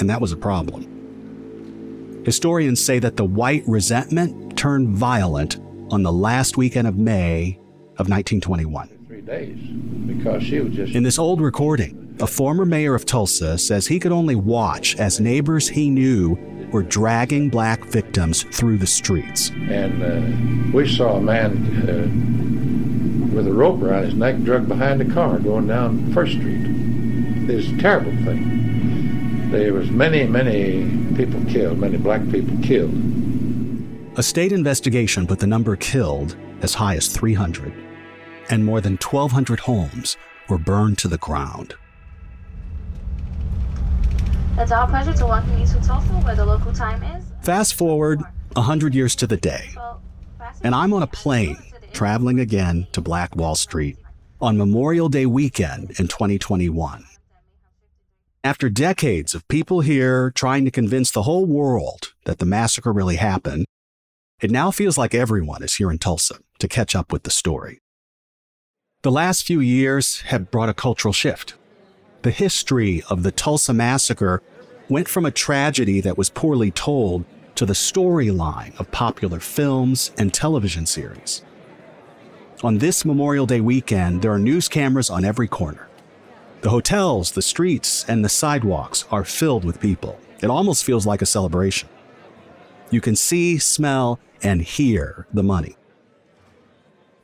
And 0.00 0.08
that 0.08 0.22
was 0.22 0.32
a 0.32 0.36
problem. 0.38 2.22
Historians 2.24 2.82
say 2.82 3.00
that 3.00 3.18
the 3.18 3.26
white 3.26 3.64
resentment 3.66 4.56
turned 4.56 4.96
violent 4.96 5.58
on 5.90 6.02
the 6.02 6.10
last 6.10 6.56
weekend 6.56 6.88
of 6.88 6.96
May 6.96 7.58
of 7.98 8.08
1921 8.08 8.93
days 9.24 9.58
because 10.06 10.42
she 10.42 10.60
was 10.60 10.74
just. 10.74 10.94
In 10.94 11.02
this 11.02 11.18
old 11.18 11.40
recording, 11.40 12.16
a 12.20 12.26
former 12.26 12.64
mayor 12.64 12.94
of 12.94 13.06
Tulsa 13.06 13.56
says 13.56 13.86
he 13.86 13.98
could 13.98 14.12
only 14.12 14.34
watch 14.34 14.96
as 14.96 15.18
neighbors 15.18 15.68
he 15.68 15.88
knew 15.88 16.36
were 16.72 16.82
dragging 16.82 17.48
black 17.48 17.84
victims 17.84 18.42
through 18.52 18.78
the 18.78 18.86
streets. 18.86 19.50
And 19.50 20.02
uh, 20.02 20.76
we 20.76 20.92
saw 20.92 21.16
a 21.16 21.20
man 21.20 21.56
uh, 21.88 23.34
with 23.34 23.46
a 23.46 23.52
rope 23.52 23.80
around 23.80 24.04
his 24.04 24.14
neck 24.14 24.42
dragged 24.42 24.68
behind 24.68 25.00
a 25.00 25.10
car 25.12 25.38
going 25.38 25.68
down 25.68 26.12
First 26.12 26.32
Street. 26.32 26.60
It 27.48 27.54
was 27.54 27.70
a 27.70 27.78
terrible 27.78 28.12
thing. 28.24 29.50
There 29.50 29.72
was 29.72 29.90
many, 29.90 30.26
many 30.26 31.16
people 31.16 31.42
killed, 31.50 31.78
many 31.78 31.96
black 31.96 32.28
people 32.30 32.56
killed. 32.62 32.92
A 34.18 34.22
state 34.22 34.52
investigation 34.52 35.26
put 35.26 35.38
the 35.38 35.46
number 35.46 35.76
killed 35.76 36.36
as 36.60 36.74
high 36.74 36.96
as 36.96 37.08
300, 37.08 37.72
and 38.50 38.64
more 38.64 38.80
than 38.80 38.94
1,200 38.94 39.60
homes 39.60 40.16
were 40.48 40.58
burned 40.58 40.98
to 40.98 41.08
the 41.08 41.18
ground. 41.18 41.74
It's 44.56 44.70
our 44.70 44.86
pleasure 44.86 45.12
to 45.14 45.26
welcome 45.26 45.58
you 45.58 45.66
to 45.66 45.80
Tulsa, 45.80 46.12
where 46.22 46.36
the 46.36 46.46
local 46.46 46.72
time 46.72 47.02
is. 47.02 47.24
Fast 47.42 47.74
forward 47.74 48.22
100 48.52 48.94
years 48.94 49.16
to 49.16 49.26
the 49.26 49.36
day, 49.36 49.70
and 50.62 50.74
I'm 50.74 50.92
on 50.92 51.02
a 51.02 51.08
plane 51.08 51.58
traveling 51.92 52.40
again 52.40 52.86
to 52.92 53.00
Black 53.00 53.34
Wall 53.36 53.54
Street 53.54 53.96
on 54.40 54.56
Memorial 54.56 55.08
Day 55.08 55.26
weekend 55.26 55.90
in 55.98 56.08
2021. 56.08 57.04
After 58.42 58.68
decades 58.68 59.34
of 59.34 59.48
people 59.48 59.80
here 59.80 60.30
trying 60.30 60.64
to 60.66 60.70
convince 60.70 61.10
the 61.10 61.22
whole 61.22 61.46
world 61.46 62.12
that 62.26 62.38
the 62.38 62.44
massacre 62.46 62.92
really 62.92 63.16
happened, 63.16 63.64
it 64.40 64.50
now 64.50 64.70
feels 64.70 64.98
like 64.98 65.14
everyone 65.14 65.62
is 65.62 65.76
here 65.76 65.90
in 65.90 65.98
Tulsa 65.98 66.38
to 66.58 66.68
catch 66.68 66.94
up 66.94 67.10
with 67.10 67.22
the 67.22 67.30
story. 67.30 67.80
The 69.04 69.12
last 69.12 69.44
few 69.44 69.60
years 69.60 70.22
have 70.22 70.50
brought 70.50 70.70
a 70.70 70.72
cultural 70.72 71.12
shift. 71.12 71.52
The 72.22 72.30
history 72.30 73.02
of 73.10 73.22
the 73.22 73.30
Tulsa 73.30 73.74
massacre 73.74 74.40
went 74.88 75.08
from 75.08 75.26
a 75.26 75.30
tragedy 75.30 76.00
that 76.00 76.16
was 76.16 76.30
poorly 76.30 76.70
told 76.70 77.26
to 77.56 77.66
the 77.66 77.74
storyline 77.74 78.74
of 78.80 78.90
popular 78.92 79.40
films 79.40 80.10
and 80.16 80.32
television 80.32 80.86
series. 80.86 81.42
On 82.62 82.78
this 82.78 83.04
Memorial 83.04 83.44
Day 83.44 83.60
weekend, 83.60 84.22
there 84.22 84.32
are 84.32 84.38
news 84.38 84.68
cameras 84.68 85.10
on 85.10 85.22
every 85.22 85.48
corner. 85.48 85.86
The 86.62 86.70
hotels, 86.70 87.32
the 87.32 87.42
streets, 87.42 88.06
and 88.08 88.24
the 88.24 88.30
sidewalks 88.30 89.04
are 89.10 89.22
filled 89.22 89.66
with 89.66 89.82
people. 89.82 90.18
It 90.40 90.48
almost 90.48 90.82
feels 90.82 91.04
like 91.04 91.20
a 91.20 91.26
celebration. 91.26 91.90
You 92.90 93.02
can 93.02 93.16
see, 93.16 93.58
smell, 93.58 94.18
and 94.42 94.62
hear 94.62 95.26
the 95.30 95.42
money. 95.42 95.76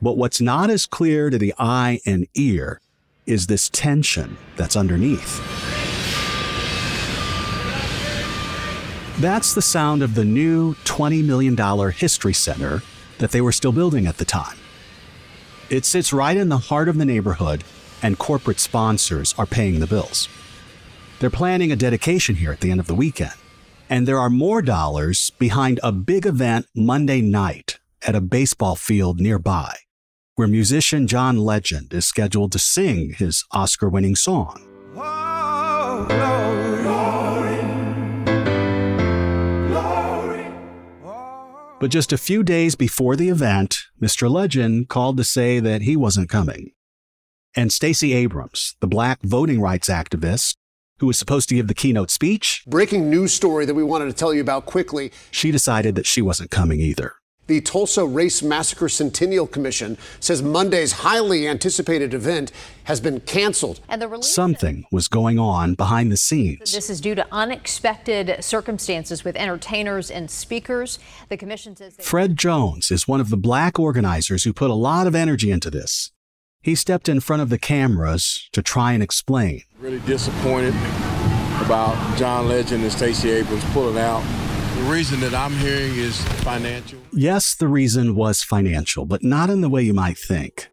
But 0.03 0.17
what's 0.17 0.41
not 0.41 0.71
as 0.71 0.87
clear 0.87 1.31
to 1.31 1.39
the 1.39 1.55
eye 1.59 2.01
and 2.07 2.27
ear 2.35 2.81
is 3.27 3.47
this 3.47 3.69
tension 3.69 4.37
that's 4.57 4.77
underneath. 4.77 5.41
That's 9.21 9.53
the 9.53 9.61
sound 9.61 10.03
of 10.03 10.15
the 10.15 10.25
new 10.25 10.75
$20 10.85 11.23
million 11.25 11.57
History 11.91 12.33
Center 12.33 12.83
that 13.19 13.33
they 13.33 13.43
were 13.43 13.53
still 13.53 13.73
building 13.73 14.07
at 14.07 14.17
the 14.17 14.25
time. 14.25 14.57
It 15.69 15.85
sits 15.85 16.13
right 16.13 16.37
in 16.37 16.49
the 16.49 16.57
heart 16.57 16.89
of 16.89 16.97
the 16.97 17.05
neighborhood, 17.05 17.63
and 18.03 18.19
corporate 18.19 18.59
sponsors 18.59 19.35
are 19.37 19.45
paying 19.45 19.79
the 19.79 19.87
bills. 19.87 20.29
They're 21.19 21.29
planning 21.29 21.71
a 21.71 21.77
dedication 21.77 22.37
here 22.37 22.51
at 22.51 22.61
the 22.61 22.71
end 22.71 22.81
of 22.81 22.87
the 22.87 22.95
weekend, 22.95 23.35
and 23.91 24.09
there 24.09 24.19
are 24.19 24.31
more 24.31 24.63
dollars 24.63 25.31
behind 25.39 25.79
a 25.83 25.93
big 25.93 26.25
event 26.25 26.67
Monday 26.75 27.21
night 27.21 27.79
at 28.07 28.15
a 28.15 28.23
baseball 28.23 28.75
field 28.75 29.21
nearby, 29.21 29.77
where 30.41 30.49
musician 30.49 31.07
John 31.07 31.37
Legend 31.37 31.93
is 31.93 32.07
scheduled 32.07 32.51
to 32.53 32.59
sing 32.59 33.13
his 33.13 33.45
Oscar 33.51 33.91
winning 33.91 34.17
song. 34.17 34.57
But 41.79 41.91
just 41.91 42.11
a 42.15 42.17
few 42.17 42.43
days 42.43 42.75
before 42.75 43.17
the 43.17 43.29
event, 43.29 43.81
Mr. 44.01 44.31
Legend 44.31 44.89
called 44.89 45.19
to 45.19 45.25
say 45.25 45.61
that 45.61 45.83
he 45.83 45.95
wasn't 45.95 46.31
coming. 46.31 46.71
And 47.55 47.71
Stacey 47.71 48.15
Abrams, 48.15 48.77
the 48.81 48.87
black 48.87 49.21
voting 49.23 49.61
rights 49.61 49.91
activist 49.91 50.57
who 51.01 51.07
was 51.07 51.19
supposed 51.19 51.51
to 51.51 51.55
give 51.55 51.69
the 51.69 51.75
keynote 51.75 52.11
speech, 52.11 52.63
Breaking 52.67 53.11
news 53.11 53.35
story 53.35 53.67
that 53.67 53.75
we 53.75 53.83
wanted 53.83 54.07
to 54.07 54.15
tell 54.15 54.33
you 54.33 54.41
about 54.41 54.65
quickly. 54.65 55.13
she 55.31 55.51
decided 55.51 55.97
that 55.97 56.07
she 56.07 56.23
wasn't 56.23 56.51
coming 56.51 56.81
either. 56.81 57.13
The 57.51 57.61
Tulsa 57.61 58.07
Race 58.07 58.45
Massacre 58.45 58.89
Centennial 58.89 59.49
Commission 59.49 59.99
says 60.21 60.41
Monday's 60.41 60.93
highly 60.93 61.49
anticipated 61.49 62.15
event 62.15 62.53
has 62.85 63.01
been 63.01 63.19
canceled. 63.19 63.81
And 63.89 64.01
the 64.01 64.07
release 64.07 64.33
Something 64.33 64.85
was 64.93 65.09
going 65.09 65.41
on 65.41 65.75
behind 65.75 66.13
the 66.13 66.17
scenes. 66.17 66.73
This 66.73 66.89
is 66.89 67.01
due 67.01 67.17
to 67.17 67.27
unexpected 67.33 68.45
circumstances 68.45 69.25
with 69.25 69.35
entertainers 69.35 70.13
and 70.13 70.31
speakers. 70.31 71.01
The 71.29 71.37
commission 71.37 71.75
says 71.75 71.97
they- 71.97 72.05
Fred 72.05 72.37
Jones 72.37 72.93
is 72.93 73.09
one 73.09 73.21
of 73.21 73.31
the 73.31 73.37
black 73.37 73.81
organizers 73.81 74.45
who 74.45 74.53
put 74.53 74.71
a 74.71 74.75
lot 74.75 75.09
of 75.09 75.17
energy 75.17 75.51
into 75.51 75.73
this. 75.73 76.13
He 76.63 76.77
stepped 76.77 77.09
in 77.09 77.19
front 77.19 77.43
of 77.43 77.49
the 77.49 77.59
cameras 77.59 78.49
to 78.53 78.63
try 78.63 78.93
and 78.93 79.03
explain. 79.03 79.65
Really 79.81 79.99
disappointed 80.07 80.75
about 81.65 82.17
John 82.17 82.47
Legend 82.47 82.85
and 82.85 82.93
Stacey 82.93 83.31
Abrams 83.31 83.65
pulling 83.73 83.99
out. 83.99 84.23
The 84.81 84.87
reason 84.87 85.21
that 85.21 85.35
I'm 85.35 85.53
hearing 85.53 85.95
is 85.97 86.23
financial. 86.43 86.99
Yes, 87.13 87.55
the 87.55 87.69
reason 87.69 88.15
was 88.15 88.43
financial, 88.43 89.05
but 89.05 89.23
not 89.23 89.51
in 89.51 89.61
the 89.61 89.69
way 89.69 89.83
you 89.83 89.93
might 89.93 90.17
think. 90.17 90.71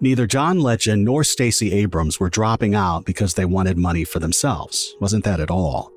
Neither 0.00 0.26
John 0.26 0.60
Legend 0.60 1.04
nor 1.04 1.24
Stacey 1.24 1.70
Abrams 1.72 2.18
were 2.18 2.30
dropping 2.30 2.74
out 2.74 3.04
because 3.04 3.34
they 3.34 3.44
wanted 3.44 3.76
money 3.76 4.02
for 4.04 4.18
themselves. 4.18 4.94
Wasn't 4.98 5.24
that 5.24 5.40
at 5.40 5.50
all. 5.50 5.92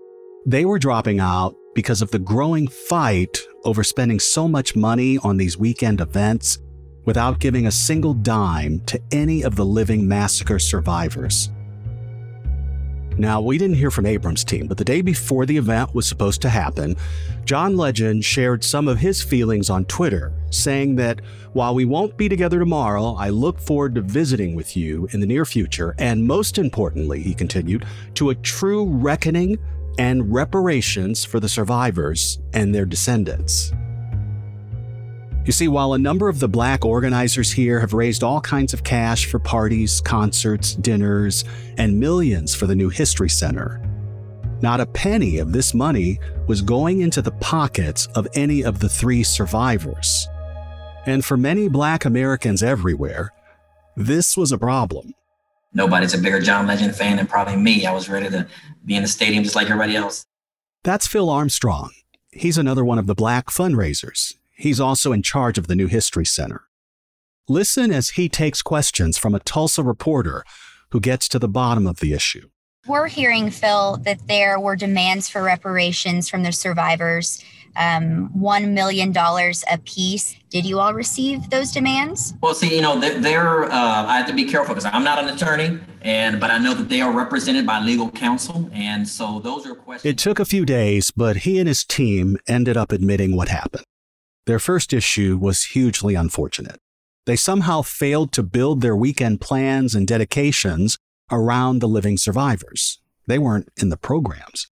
They 0.46 0.66
were 0.66 0.78
dropping 0.78 1.22
out 1.22 1.56
because 1.74 2.02
of 2.02 2.12
the 2.12 2.20
growing 2.20 2.68
fight 2.68 3.40
over 3.64 3.82
spending 3.82 4.20
so 4.20 4.50
much 4.50 4.76
money 4.76 5.18
on 5.20 5.38
these 5.38 5.58
weekend 5.58 6.02
events 6.02 6.60
without 7.06 7.40
giving 7.40 7.66
a 7.66 7.72
single 7.72 8.14
dime 8.14 8.82
to 8.88 9.02
any 9.14 9.42
of 9.44 9.56
the 9.56 9.66
living 9.66 10.06
massacre 10.06 10.60
survivors. 10.60 11.50
Now, 13.20 13.42
we 13.42 13.58
didn't 13.58 13.78
hear 13.78 13.90
from 13.90 14.06
Abrams' 14.06 14.44
team, 14.44 14.68
but 14.68 14.78
the 14.78 14.84
day 14.84 15.02
before 15.02 15.48
the 15.48 15.58
event 15.58 15.96
was 15.96 16.06
supposed 16.06 16.40
to 16.44 16.50
happen, 16.50 16.96
John 17.46 17.76
Legend 17.76 18.24
shared 18.24 18.64
some 18.64 18.88
of 18.88 19.00
his 19.00 19.24
feelings 19.24 19.72
on 19.72 19.86
Twitter, 19.86 20.32
saying 20.52 20.98
that 20.98 21.22
while 21.54 21.74
we 21.74 21.84
won't 21.84 22.16
be 22.16 22.30
together 22.30 22.60
tomorrow, 22.60 23.16
I 23.16 23.30
look 23.30 23.60
forward 23.60 23.96
to 23.96 24.02
visiting 24.02 24.54
with 24.54 24.78
you 24.78 25.08
in 25.14 25.20
the 25.20 25.26
near 25.26 25.46
future, 25.46 25.96
and 25.98 26.28
most 26.28 26.60
importantly, 26.60 27.24
he 27.24 27.34
continued, 27.34 27.86
to 28.16 28.30
a 28.30 28.36
true 28.36 28.86
reckoning 28.86 29.58
and 29.98 30.32
reparations 30.32 31.26
for 31.26 31.40
the 31.40 31.50
survivors 31.50 32.38
and 32.54 32.76
their 32.76 32.86
descendants. 32.86 33.74
You 35.48 35.54
see, 35.54 35.70
while 35.70 35.94
a 35.94 35.98
number 35.98 36.28
of 36.28 36.42
the 36.42 36.50
black 36.50 36.84
organizers 36.84 37.54
here 37.54 37.80
have 37.80 37.94
raised 37.94 38.22
all 38.22 38.42
kinds 38.42 38.74
of 38.74 38.84
cash 38.84 39.28
for 39.28 39.40
parties, 39.40 40.02
concerts, 40.02 40.76
dinners, 40.76 41.46
and 41.78 41.98
millions 41.98 42.54
for 42.54 42.68
the 42.68 42.76
new 42.76 42.90
History 42.90 43.30
Center, 43.30 43.82
not 44.62 44.82
a 44.82 44.86
penny 44.86 45.38
of 45.38 45.54
this 45.54 45.74
money 45.74 46.20
was 46.48 46.62
going 46.62 47.00
into 47.00 47.22
the 47.22 47.32
pockets 47.32 48.08
of 48.08 48.28
any 48.34 48.62
of 48.62 48.80
the 48.80 48.90
three 48.90 49.24
survivors. 49.24 50.28
And 51.06 51.24
for 51.24 51.38
many 51.38 51.70
black 51.70 52.04
Americans 52.04 52.62
everywhere, 52.62 53.32
this 53.96 54.36
was 54.36 54.52
a 54.52 54.58
problem. 54.58 55.14
Nobody's 55.74 56.14
a 56.14 56.18
bigger 56.18 56.42
John 56.42 56.68
Legend 56.68 56.94
fan 56.94 57.16
than 57.16 57.26
probably 57.26 57.56
me. 57.56 57.86
I 57.86 57.94
was 57.94 58.10
ready 58.10 58.30
to 58.30 58.48
be 58.84 58.98
in 58.98 59.02
the 59.02 59.08
stadium 59.08 59.46
just 59.46 59.56
like 59.56 59.68
everybody 59.68 59.96
else. 59.96 60.26
That's 60.84 61.08
Phil 61.08 61.30
Armstrong. 61.30 61.92
He's 62.34 62.58
another 62.58 62.84
one 62.84 63.00
of 63.00 63.08
the 63.08 63.16
black 63.16 63.46
fundraisers. 63.46 64.34
He's 64.58 64.80
also 64.80 65.12
in 65.12 65.22
charge 65.22 65.60
of 65.60 65.68
the 65.68 65.76
new 65.76 65.86
History 65.86 66.26
Center. 66.26 66.64
Listen 67.48 67.92
as 67.92 68.10
he 68.10 68.28
takes 68.28 68.64
questions 68.64 69.16
from 69.16 69.36
a 69.36 69.40
Tulsa 69.40 69.84
reporter 69.84 70.44
who 70.90 71.00
gets 71.00 71.30
to 71.30 71.38
the 71.38 71.48
bottom 71.48 71.86
of 71.86 72.00
the 72.00 72.12
issue. 72.12 72.50
We're 72.88 73.08
hearing, 73.08 73.52
Phil, 73.52 73.98
that 73.98 74.28
there 74.28 74.60
were 74.60 74.76
demands 74.76 75.30
for 75.30 75.44
reparations 75.44 76.28
from 76.28 76.42
the 76.42 76.52
survivors, 76.52 77.44
um, 77.76 78.32
$1 78.36 78.70
million 78.72 79.14
apiece. 79.72 80.36
Did 80.50 80.66
you 80.66 80.80
all 80.80 80.94
receive 80.96 81.52
those 81.52 81.72
demands? 81.72 82.34
Well, 82.42 82.56
see, 82.56 82.76
you 82.76 82.82
know, 82.82 83.00
they're, 83.00 83.20
they're 83.20 83.66
uh, 83.66 84.06
I 84.06 84.18
have 84.18 84.28
to 84.28 84.34
be 84.34 84.46
careful 84.46 84.74
because 84.74 84.90
I'm 84.92 85.04
not 85.04 85.20
an 85.20 85.30
attorney, 85.30 85.80
and 86.02 86.40
but 86.40 86.50
I 86.50 86.58
know 86.58 86.74
that 86.74 86.90
they 86.90 87.02
are 87.02 87.12
represented 87.12 87.68
by 87.68 87.80
legal 87.82 88.10
counsel, 88.10 88.70
and 88.74 89.08
so 89.08 89.40
those 89.40 89.68
are 89.68 89.76
questions. 89.76 90.12
It 90.12 90.18
took 90.18 90.40
a 90.40 90.46
few 90.46 90.66
days, 90.66 91.12
but 91.12 91.38
he 91.38 91.60
and 91.60 91.68
his 91.68 91.84
team 91.84 92.38
ended 92.48 92.78
up 92.78 92.92
admitting 92.92 93.36
what 93.36 93.50
happened. 93.50 93.84
Their 94.48 94.60
first 94.60 94.94
issue 94.94 95.38
was 95.38 95.76
hugely 95.76 96.16
unfortunate. 96.16 96.80
They 97.26 97.36
somehow 97.36 97.82
failed 97.82 98.32
to 98.32 98.44
build 98.44 98.80
their 98.80 98.96
weekend 98.96 99.42
plans 99.42 99.94
and 99.94 100.08
dedications 100.08 100.98
around 101.30 101.80
the 101.80 101.88
living 101.88 102.16
survivors. 102.16 103.02
They 103.28 103.38
weren't 103.38 103.68
in 103.76 103.90
the 103.90 103.98
programs. 103.98 104.70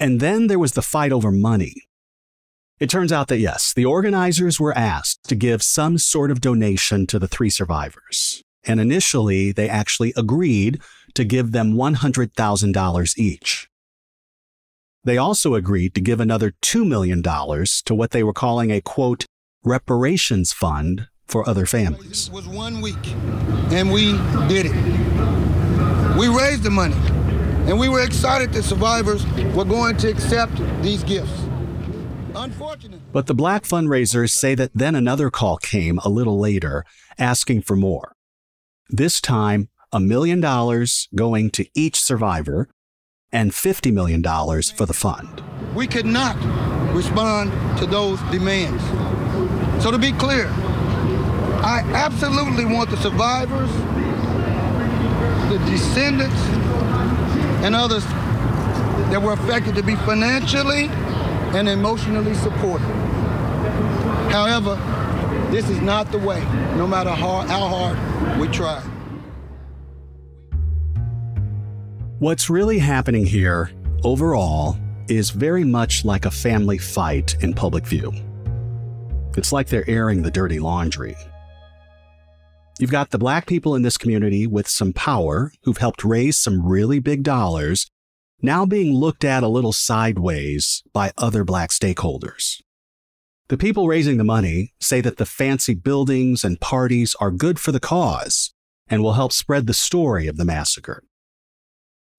And 0.00 0.18
then 0.18 0.48
there 0.48 0.58
was 0.58 0.72
the 0.72 0.82
fight 0.82 1.12
over 1.12 1.30
money. 1.30 1.84
It 2.80 2.90
turns 2.90 3.12
out 3.12 3.28
that 3.28 3.38
yes, 3.38 3.72
the 3.72 3.84
organizers 3.84 4.58
were 4.58 4.76
asked 4.76 5.22
to 5.28 5.36
give 5.36 5.62
some 5.62 5.96
sort 5.96 6.32
of 6.32 6.40
donation 6.40 7.06
to 7.06 7.20
the 7.20 7.28
three 7.28 7.50
survivors. 7.50 8.42
And 8.64 8.80
initially, 8.80 9.52
they 9.52 9.68
actually 9.68 10.12
agreed 10.16 10.82
to 11.14 11.24
give 11.24 11.52
them 11.52 11.74
$100,000 11.74 13.18
each. 13.18 13.68
They 15.04 15.18
also 15.18 15.54
agreed 15.54 15.94
to 15.94 16.00
give 16.00 16.18
another 16.18 16.54
$2 16.62 16.86
million 16.86 17.22
to 17.22 17.94
what 17.94 18.10
they 18.12 18.24
were 18.24 18.32
calling 18.32 18.70
a 18.70 18.80
quote, 18.80 19.26
reparations 19.62 20.52
fund 20.52 21.08
for 21.26 21.46
other 21.48 21.66
families. 21.66 22.28
It 22.28 22.32
was 22.32 22.48
one 22.48 22.80
week, 22.80 23.06
and 23.70 23.92
we 23.92 24.12
did 24.48 24.66
it. 24.66 26.16
We 26.18 26.28
raised 26.28 26.62
the 26.62 26.70
money, 26.70 26.96
and 27.68 27.78
we 27.78 27.88
were 27.88 28.02
excited 28.02 28.52
that 28.54 28.62
survivors 28.62 29.26
were 29.54 29.64
going 29.66 29.98
to 29.98 30.08
accept 30.08 30.56
these 30.82 31.02
gifts. 31.04 31.32
Unfortunately, 32.34 33.00
But 33.12 33.26
the 33.26 33.34
black 33.34 33.64
fundraisers 33.64 34.30
say 34.30 34.54
that 34.54 34.70
then 34.74 34.94
another 34.94 35.30
call 35.30 35.58
came 35.58 35.98
a 35.98 36.08
little 36.08 36.38
later 36.38 36.84
asking 37.18 37.62
for 37.62 37.76
more. 37.76 38.16
This 38.88 39.20
time, 39.20 39.68
a 39.92 40.00
million 40.00 40.40
dollars 40.40 41.08
going 41.14 41.50
to 41.50 41.66
each 41.74 42.00
survivor 42.00 42.68
and 43.34 43.50
$50 43.50 43.92
million 43.92 44.22
for 44.22 44.86
the 44.86 44.94
fund. 44.94 45.42
we 45.74 45.86
could 45.88 46.06
not 46.06 46.36
respond 46.94 47.50
to 47.78 47.84
those 47.84 48.20
demands. 48.30 48.82
So, 49.82 49.90
to 49.90 49.98
be 49.98 50.12
clear, 50.12 50.46
I 51.66 51.82
absolutely 51.92 52.64
want 52.64 52.90
the 52.90 52.96
survivors, 52.98 53.72
the 55.50 55.58
descendants, 55.68 56.40
and 57.64 57.74
others 57.74 58.04
that 59.10 59.20
were 59.20 59.32
affected 59.32 59.74
to 59.74 59.82
be 59.82 59.96
financially 59.96 60.84
and 61.56 61.68
emotionally 61.68 62.34
supported. 62.34 62.86
However, 64.30 64.76
this 65.50 65.68
is 65.68 65.80
not 65.80 66.12
the 66.12 66.18
way, 66.18 66.40
no 66.76 66.86
matter 66.86 67.10
how, 67.10 67.40
how 67.40 67.66
hard 67.68 68.38
we 68.38 68.46
try. 68.48 68.80
What's 72.24 72.48
really 72.48 72.78
happening 72.78 73.26
here, 73.26 73.70
overall, 74.02 74.78
is 75.08 75.28
very 75.28 75.62
much 75.62 76.06
like 76.06 76.24
a 76.24 76.30
family 76.30 76.78
fight 76.78 77.36
in 77.42 77.52
public 77.52 77.86
view. 77.86 78.14
It's 79.36 79.52
like 79.52 79.68
they're 79.68 79.86
airing 79.86 80.22
the 80.22 80.30
dirty 80.30 80.58
laundry. 80.58 81.16
You've 82.78 82.90
got 82.90 83.10
the 83.10 83.18
black 83.18 83.46
people 83.46 83.74
in 83.74 83.82
this 83.82 83.98
community 83.98 84.46
with 84.46 84.68
some 84.68 84.94
power 84.94 85.52
who've 85.64 85.76
helped 85.76 86.02
raise 86.02 86.38
some 86.38 86.66
really 86.66 86.98
big 86.98 87.24
dollars 87.24 87.90
now 88.40 88.64
being 88.64 88.94
looked 88.94 89.22
at 89.22 89.42
a 89.42 89.48
little 89.48 89.74
sideways 89.74 90.82
by 90.94 91.12
other 91.18 91.44
black 91.44 91.68
stakeholders. 91.68 92.62
The 93.48 93.58
people 93.58 93.86
raising 93.86 94.16
the 94.16 94.24
money 94.24 94.72
say 94.80 95.02
that 95.02 95.18
the 95.18 95.26
fancy 95.26 95.74
buildings 95.74 96.42
and 96.42 96.58
parties 96.58 97.14
are 97.20 97.30
good 97.30 97.60
for 97.60 97.70
the 97.70 97.80
cause 97.80 98.54
and 98.88 99.02
will 99.02 99.12
help 99.12 99.34
spread 99.34 99.66
the 99.66 99.74
story 99.74 100.26
of 100.26 100.38
the 100.38 100.46
massacre. 100.46 101.02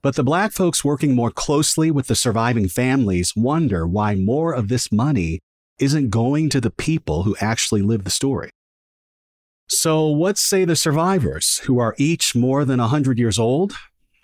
But 0.05 0.13
the 0.13 0.23
black 0.23 0.51
folks 0.51 0.85
working 0.85 1.15
more 1.15 1.31
closely 1.31 1.89
with 1.89 2.05
the 2.05 2.15
surviving 2.15 2.67
families 2.67 3.33
wonder 3.35 3.87
why 3.87 4.13
more 4.13 4.53
of 4.53 4.67
this 4.67 4.91
money 4.91 5.39
isn't 5.79 6.11
going 6.11 6.49
to 6.51 6.61
the 6.61 6.69
people 6.69 7.23
who 7.23 7.35
actually 7.41 7.81
live 7.81 8.03
the 8.03 8.11
story. 8.11 8.51
So, 9.67 10.05
what 10.05 10.37
say 10.37 10.63
the 10.63 10.75
survivors, 10.75 11.57
who 11.63 11.79
are 11.79 11.95
each 11.97 12.35
more 12.35 12.65
than 12.65 12.79
100 12.79 13.17
years 13.17 13.39
old? 13.39 13.73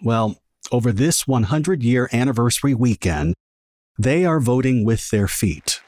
Well, 0.03 0.37
over 0.71 0.91
this 0.91 1.25
100 1.25 1.81
year 1.81 2.07
anniversary 2.13 2.75
weekend, 2.75 3.33
they 3.97 4.23
are 4.23 4.39
voting 4.39 4.85
with 4.85 5.09
their 5.09 5.27
feet. 5.27 5.81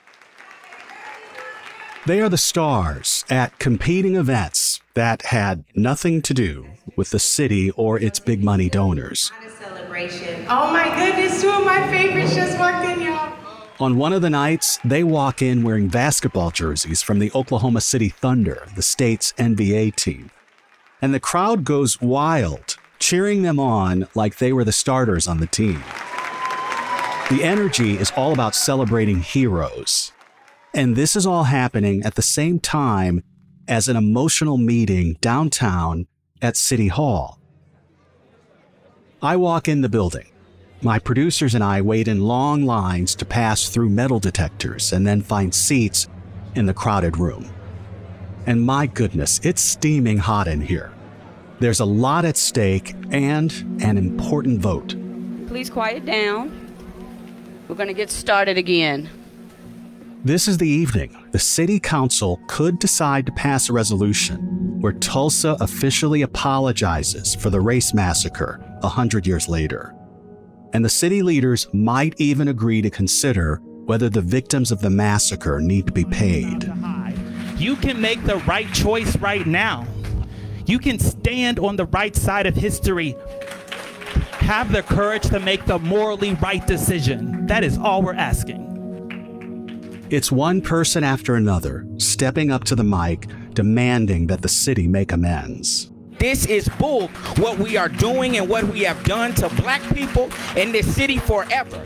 They 2.08 2.20
are 2.20 2.30
the 2.30 2.38
stars 2.40 3.26
at 3.30 3.60
competing 3.60 4.16
events 4.16 4.82
that 4.96 5.22
had 5.22 5.66
nothing 5.76 6.24
to 6.24 6.34
do 6.34 6.66
with 6.96 7.12
the 7.12 7.20
city 7.20 7.70
or 7.72 8.00
its 8.00 8.20
big 8.20 8.44
money 8.44 8.70
donors. 8.70 9.32
Celebration. 9.94 10.46
Oh 10.50 10.72
my 10.72 10.86
goodness, 10.96 11.42
two 11.42 11.50
of 11.50 11.66
my 11.66 11.88
favorites 11.90 12.36
just 12.36 12.58
walked 12.58 12.86
in, 12.86 13.02
y'all. 13.02 13.38
On 13.80 13.98
one 13.98 14.14
of 14.14 14.22
the 14.22 14.30
nights, 14.30 14.80
they 14.84 15.04
walk 15.04 15.42
in 15.42 15.64
wearing 15.64 15.88
basketball 15.88 16.52
jerseys 16.52 17.02
from 17.02 17.20
the 17.20 17.32
Oklahoma 17.34 17.82
City 17.82 18.10
Thunder, 18.10 18.68
the 18.76 18.82
state's 18.82 19.34
NBA 19.34 19.96
team. 19.96 20.32
And 21.02 21.14
the 21.14 21.20
crowd 21.20 21.64
goes 21.64 22.02
wild, 22.02 22.78
cheering 23.00 23.42
them 23.42 23.60
on 23.60 24.08
like 24.16 24.38
they 24.38 24.54
were 24.54 24.64
the 24.64 24.72
starters 24.72 25.28
on 25.28 25.40
the 25.40 25.48
team. 25.48 25.84
The 27.30 27.42
energy 27.44 27.98
is 27.98 28.12
all 28.16 28.32
about 28.34 28.56
celebrating 28.56 29.22
heroes. 29.22 30.12
And 30.74 30.96
this 30.96 31.16
is 31.16 31.26
all 31.26 31.46
happening 31.46 32.04
at 32.04 32.16
the 32.16 32.22
same 32.22 32.60
time 32.60 33.24
as 33.68 33.88
an 33.88 33.96
emotional 33.96 34.58
meeting 34.58 35.18
downtown 35.20 36.08
at 36.42 36.58
City 36.58 36.88
Hall. 36.88 37.43
I 39.24 39.38
walk 39.38 39.70
in 39.70 39.80
the 39.80 39.88
building. 39.88 40.28
My 40.82 41.00
producers 41.00 41.56
and 41.56 41.64
I 41.64 41.80
wait 41.80 42.10
in 42.10 42.20
long 42.20 42.66
lines 42.66 43.16
to 43.16 43.26
pass 43.26 43.70
through 43.70 43.88
metal 43.88 44.20
detectors 44.20 44.92
and 44.92 45.08
then 45.08 45.22
find 45.22 45.56
seats 45.56 46.10
in 46.56 46.66
the 46.66 46.74
crowded 46.74 47.18
room. 47.18 47.50
And 48.46 48.62
my 48.62 48.86
goodness, 48.86 49.40
it's 49.42 49.62
steaming 49.62 50.18
hot 50.18 50.50
in 50.50 50.60
here. 50.60 50.92
There's 51.62 51.80
a 51.80 51.86
lot 51.86 52.26
at 52.26 52.36
stake 52.36 52.96
and 53.12 53.50
an 53.82 53.98
important 53.98 54.60
vote. 54.60 54.94
Please 55.48 55.70
quiet 55.70 56.06
down. 56.06 56.52
We're 57.70 57.76
going 57.76 57.88
to 57.88 57.94
get 57.94 58.12
started 58.12 58.58
again. 58.58 59.10
This 60.26 60.48
is 60.48 60.58
the 60.58 60.70
evening 60.70 61.18
the 61.34 61.40
city 61.40 61.82
council 61.82 62.40
could 62.48 62.80
decide 62.80 63.26
to 63.26 63.34
pass 63.34 63.68
a 63.68 63.74
resolution 63.74 64.80
where 64.80 64.94
Tulsa 64.94 65.58
officially 65.60 66.22
apologizes 66.22 67.36
for 67.36 67.50
the 67.50 67.60
race 67.60 67.94
massacre 67.94 68.64
a 68.84 68.88
hundred 68.88 69.28
years 69.28 69.50
later. 69.50 69.94
And 70.72 70.86
the 70.86 70.90
city 70.90 71.22
leaders 71.24 71.68
might 71.74 72.14
even 72.20 72.48
agree 72.48 72.82
to 72.82 72.90
consider 72.90 73.58
whether 73.84 74.10
the 74.10 74.22
victims 74.22 74.72
of 74.72 74.80
the 74.80 74.90
massacre 74.90 75.60
need 75.60 75.88
to 75.88 75.92
be 75.92 76.06
paid. 76.06 76.72
You 77.58 77.76
can 77.76 78.00
make 78.00 78.24
the 78.24 78.38
right 78.48 78.74
choice 78.74 79.18
right 79.18 79.46
now. 79.46 79.86
You 80.66 80.80
can 80.80 81.00
stand 81.00 81.60
on 81.60 81.76
the 81.76 81.88
right 81.88 82.16
side 82.16 82.48
of 82.48 82.56
history. 82.56 83.18
Have 84.40 84.72
the 84.72 84.84
courage 84.84 85.24
to 85.24 85.42
make 85.42 85.66
the 85.66 85.80
morally 85.80 86.36
right 86.36 86.66
decision. 86.66 87.46
That 87.48 87.66
is 87.66 87.78
all 87.78 88.02
we're 88.02 88.14
asking. 88.14 88.73
It's 90.14 90.32
one 90.32 90.62
person 90.62 91.04
after 91.04 91.34
another 91.34 91.88
stepping 91.98 92.52
up 92.52 92.64
to 92.66 92.76
the 92.76 92.84
mic 92.84 93.28
demanding 93.56 94.28
that 94.28 94.44
the 94.44 94.48
city 94.48 94.88
make 94.88 95.12
amends. 95.12 95.92
This 96.20 96.46
is 96.46 96.70
bull 96.78 97.08
what 97.38 97.58
we 97.58 97.78
are 97.78 97.90
doing 97.90 98.38
and 98.38 98.48
what 98.48 98.66
we 98.66 98.82
have 98.82 99.04
done 99.06 99.34
to 99.34 99.50
black 99.56 99.82
people 99.96 100.30
in 100.56 100.72
this 100.72 100.96
city 100.96 101.18
forever. 101.18 101.84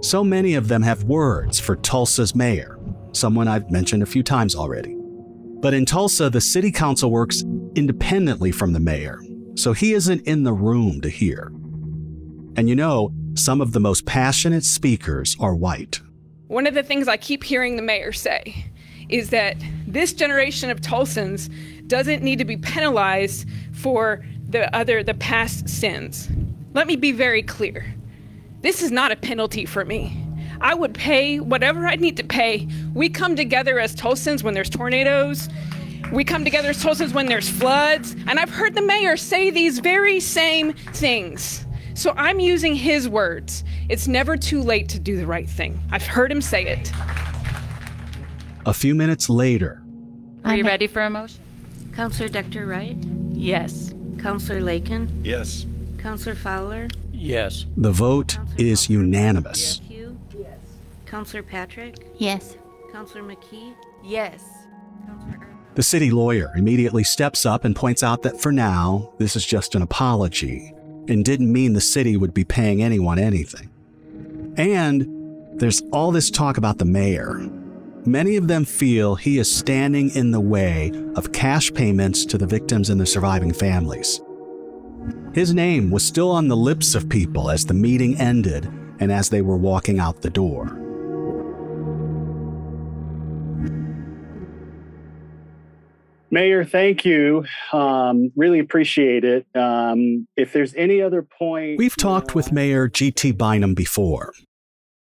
So 0.00 0.24
many 0.24 0.54
of 0.54 0.68
them 0.68 0.80
have 0.84 1.04
words 1.04 1.60
for 1.60 1.76
Tulsa's 1.76 2.34
mayor, 2.34 2.78
someone 3.12 3.46
I've 3.46 3.70
mentioned 3.70 4.02
a 4.02 4.06
few 4.06 4.22
times 4.22 4.56
already. 4.56 4.96
But 5.60 5.74
in 5.74 5.84
Tulsa, 5.84 6.30
the 6.30 6.40
city 6.40 6.72
council 6.72 7.10
works 7.10 7.44
independently 7.74 8.52
from 8.52 8.72
the 8.72 8.80
mayor, 8.80 9.20
so 9.54 9.74
he 9.74 9.92
isn't 9.92 10.26
in 10.26 10.44
the 10.44 10.54
room 10.54 11.02
to 11.02 11.10
hear. 11.10 11.52
And 12.56 12.70
you 12.70 12.74
know, 12.74 13.12
some 13.34 13.60
of 13.60 13.72
the 13.72 13.80
most 13.80 14.06
passionate 14.06 14.64
speakers 14.64 15.36
are 15.38 15.54
white. 15.54 16.00
One 16.54 16.68
of 16.68 16.74
the 16.74 16.84
things 16.84 17.08
I 17.08 17.16
keep 17.16 17.42
hearing 17.42 17.74
the 17.74 17.82
mayor 17.82 18.12
say 18.12 18.66
is 19.08 19.30
that 19.30 19.56
this 19.88 20.12
generation 20.12 20.70
of 20.70 20.80
Tulsans 20.80 21.50
doesn't 21.88 22.22
need 22.22 22.38
to 22.38 22.44
be 22.44 22.56
penalized 22.56 23.48
for 23.72 24.24
the 24.50 24.72
other 24.72 25.02
the 25.02 25.14
past 25.14 25.68
sins. 25.68 26.28
Let 26.72 26.86
me 26.86 26.94
be 26.94 27.10
very 27.10 27.42
clear. 27.42 27.92
This 28.60 28.82
is 28.82 28.92
not 28.92 29.10
a 29.10 29.16
penalty 29.16 29.66
for 29.66 29.84
me. 29.84 30.16
I 30.60 30.74
would 30.74 30.94
pay 30.94 31.40
whatever 31.40 31.88
I 31.88 31.96
need 31.96 32.16
to 32.18 32.24
pay. 32.24 32.68
We 32.94 33.08
come 33.08 33.34
together 33.34 33.80
as 33.80 33.96
Tulsans 33.96 34.44
when 34.44 34.54
there's 34.54 34.70
tornadoes. 34.70 35.48
We 36.12 36.22
come 36.22 36.44
together 36.44 36.68
as 36.68 36.80
Tulsans 36.80 37.12
when 37.12 37.26
there's 37.26 37.48
floods. 37.48 38.14
And 38.28 38.38
I've 38.38 38.50
heard 38.50 38.76
the 38.76 38.82
mayor 38.82 39.16
say 39.16 39.50
these 39.50 39.80
very 39.80 40.20
same 40.20 40.74
things. 40.92 41.66
So 41.94 42.12
I'm 42.16 42.40
using 42.40 42.74
his 42.74 43.08
words. 43.08 43.62
It's 43.88 44.08
never 44.08 44.36
too 44.36 44.60
late 44.60 44.88
to 44.90 44.98
do 44.98 45.16
the 45.16 45.26
right 45.26 45.48
thing. 45.48 45.80
I've 45.92 46.06
heard 46.06 46.30
him 46.30 46.42
say 46.42 46.66
it. 46.66 46.92
A 48.66 48.74
few 48.74 48.94
minutes 48.94 49.30
later, 49.30 49.82
Are 50.44 50.56
you 50.56 50.64
ready 50.64 50.86
for 50.88 51.02
a 51.02 51.10
motion? 51.10 51.40
Councilor 51.94 52.28
Dr. 52.28 52.66
Wright? 52.66 52.96
Yes. 53.30 53.94
Councilor 54.18 54.60
Lakin? 54.60 55.20
Yes. 55.24 55.66
Councilor 55.98 56.34
Fowler? 56.34 56.88
Yes. 57.12 57.64
the 57.76 57.92
vote 57.92 58.38
is 58.58 58.90
unanimous. 58.90 59.80
Cue? 59.86 60.18
Yes. 60.36 60.58
Councilor 61.06 61.42
Patrick? 61.42 61.94
Yes. 62.16 62.56
Councilor 62.92 63.22
McKee? 63.22 63.74
Yes. 64.02 64.42
The 65.74 65.82
city 65.82 66.10
lawyer 66.10 66.52
immediately 66.56 67.04
steps 67.04 67.46
up 67.46 67.64
and 67.64 67.74
points 67.74 68.02
out 68.02 68.22
that 68.22 68.40
for 68.40 68.52
now, 68.52 69.12
this 69.18 69.36
is 69.36 69.46
just 69.46 69.74
an 69.74 69.82
apology 69.82 70.72
and 71.08 71.24
didn't 71.24 71.52
mean 71.52 71.72
the 71.72 71.80
city 71.80 72.16
would 72.16 72.34
be 72.34 72.44
paying 72.44 72.82
anyone 72.82 73.18
anything. 73.18 73.70
And 74.56 75.60
there's 75.60 75.82
all 75.92 76.12
this 76.12 76.30
talk 76.30 76.56
about 76.56 76.78
the 76.78 76.84
mayor. 76.84 77.50
Many 78.06 78.36
of 78.36 78.48
them 78.48 78.64
feel 78.64 79.14
he 79.14 79.38
is 79.38 79.54
standing 79.54 80.14
in 80.14 80.30
the 80.30 80.40
way 80.40 80.92
of 81.16 81.32
cash 81.32 81.72
payments 81.72 82.26
to 82.26 82.38
the 82.38 82.46
victims 82.46 82.90
and 82.90 83.00
the 83.00 83.06
surviving 83.06 83.52
families. 83.52 84.20
His 85.32 85.54
name 85.54 85.90
was 85.90 86.04
still 86.04 86.30
on 86.30 86.48
the 86.48 86.56
lips 86.56 86.94
of 86.94 87.08
people 87.08 87.50
as 87.50 87.64
the 87.64 87.74
meeting 87.74 88.18
ended 88.18 88.70
and 89.00 89.10
as 89.10 89.28
they 89.28 89.42
were 89.42 89.56
walking 89.56 89.98
out 89.98 90.22
the 90.22 90.30
door. 90.30 90.83
Mayor, 96.34 96.64
thank 96.64 97.04
you. 97.04 97.44
Um, 97.72 98.32
really 98.34 98.58
appreciate 98.58 99.22
it. 99.22 99.46
Um, 99.54 100.26
if 100.36 100.52
there's 100.52 100.74
any 100.74 101.00
other 101.00 101.22
point. 101.22 101.78
We've 101.78 101.96
talked 101.96 102.34
with 102.34 102.50
Mayor 102.50 102.88
G.T. 102.88 103.30
Bynum 103.30 103.74
before, 103.74 104.32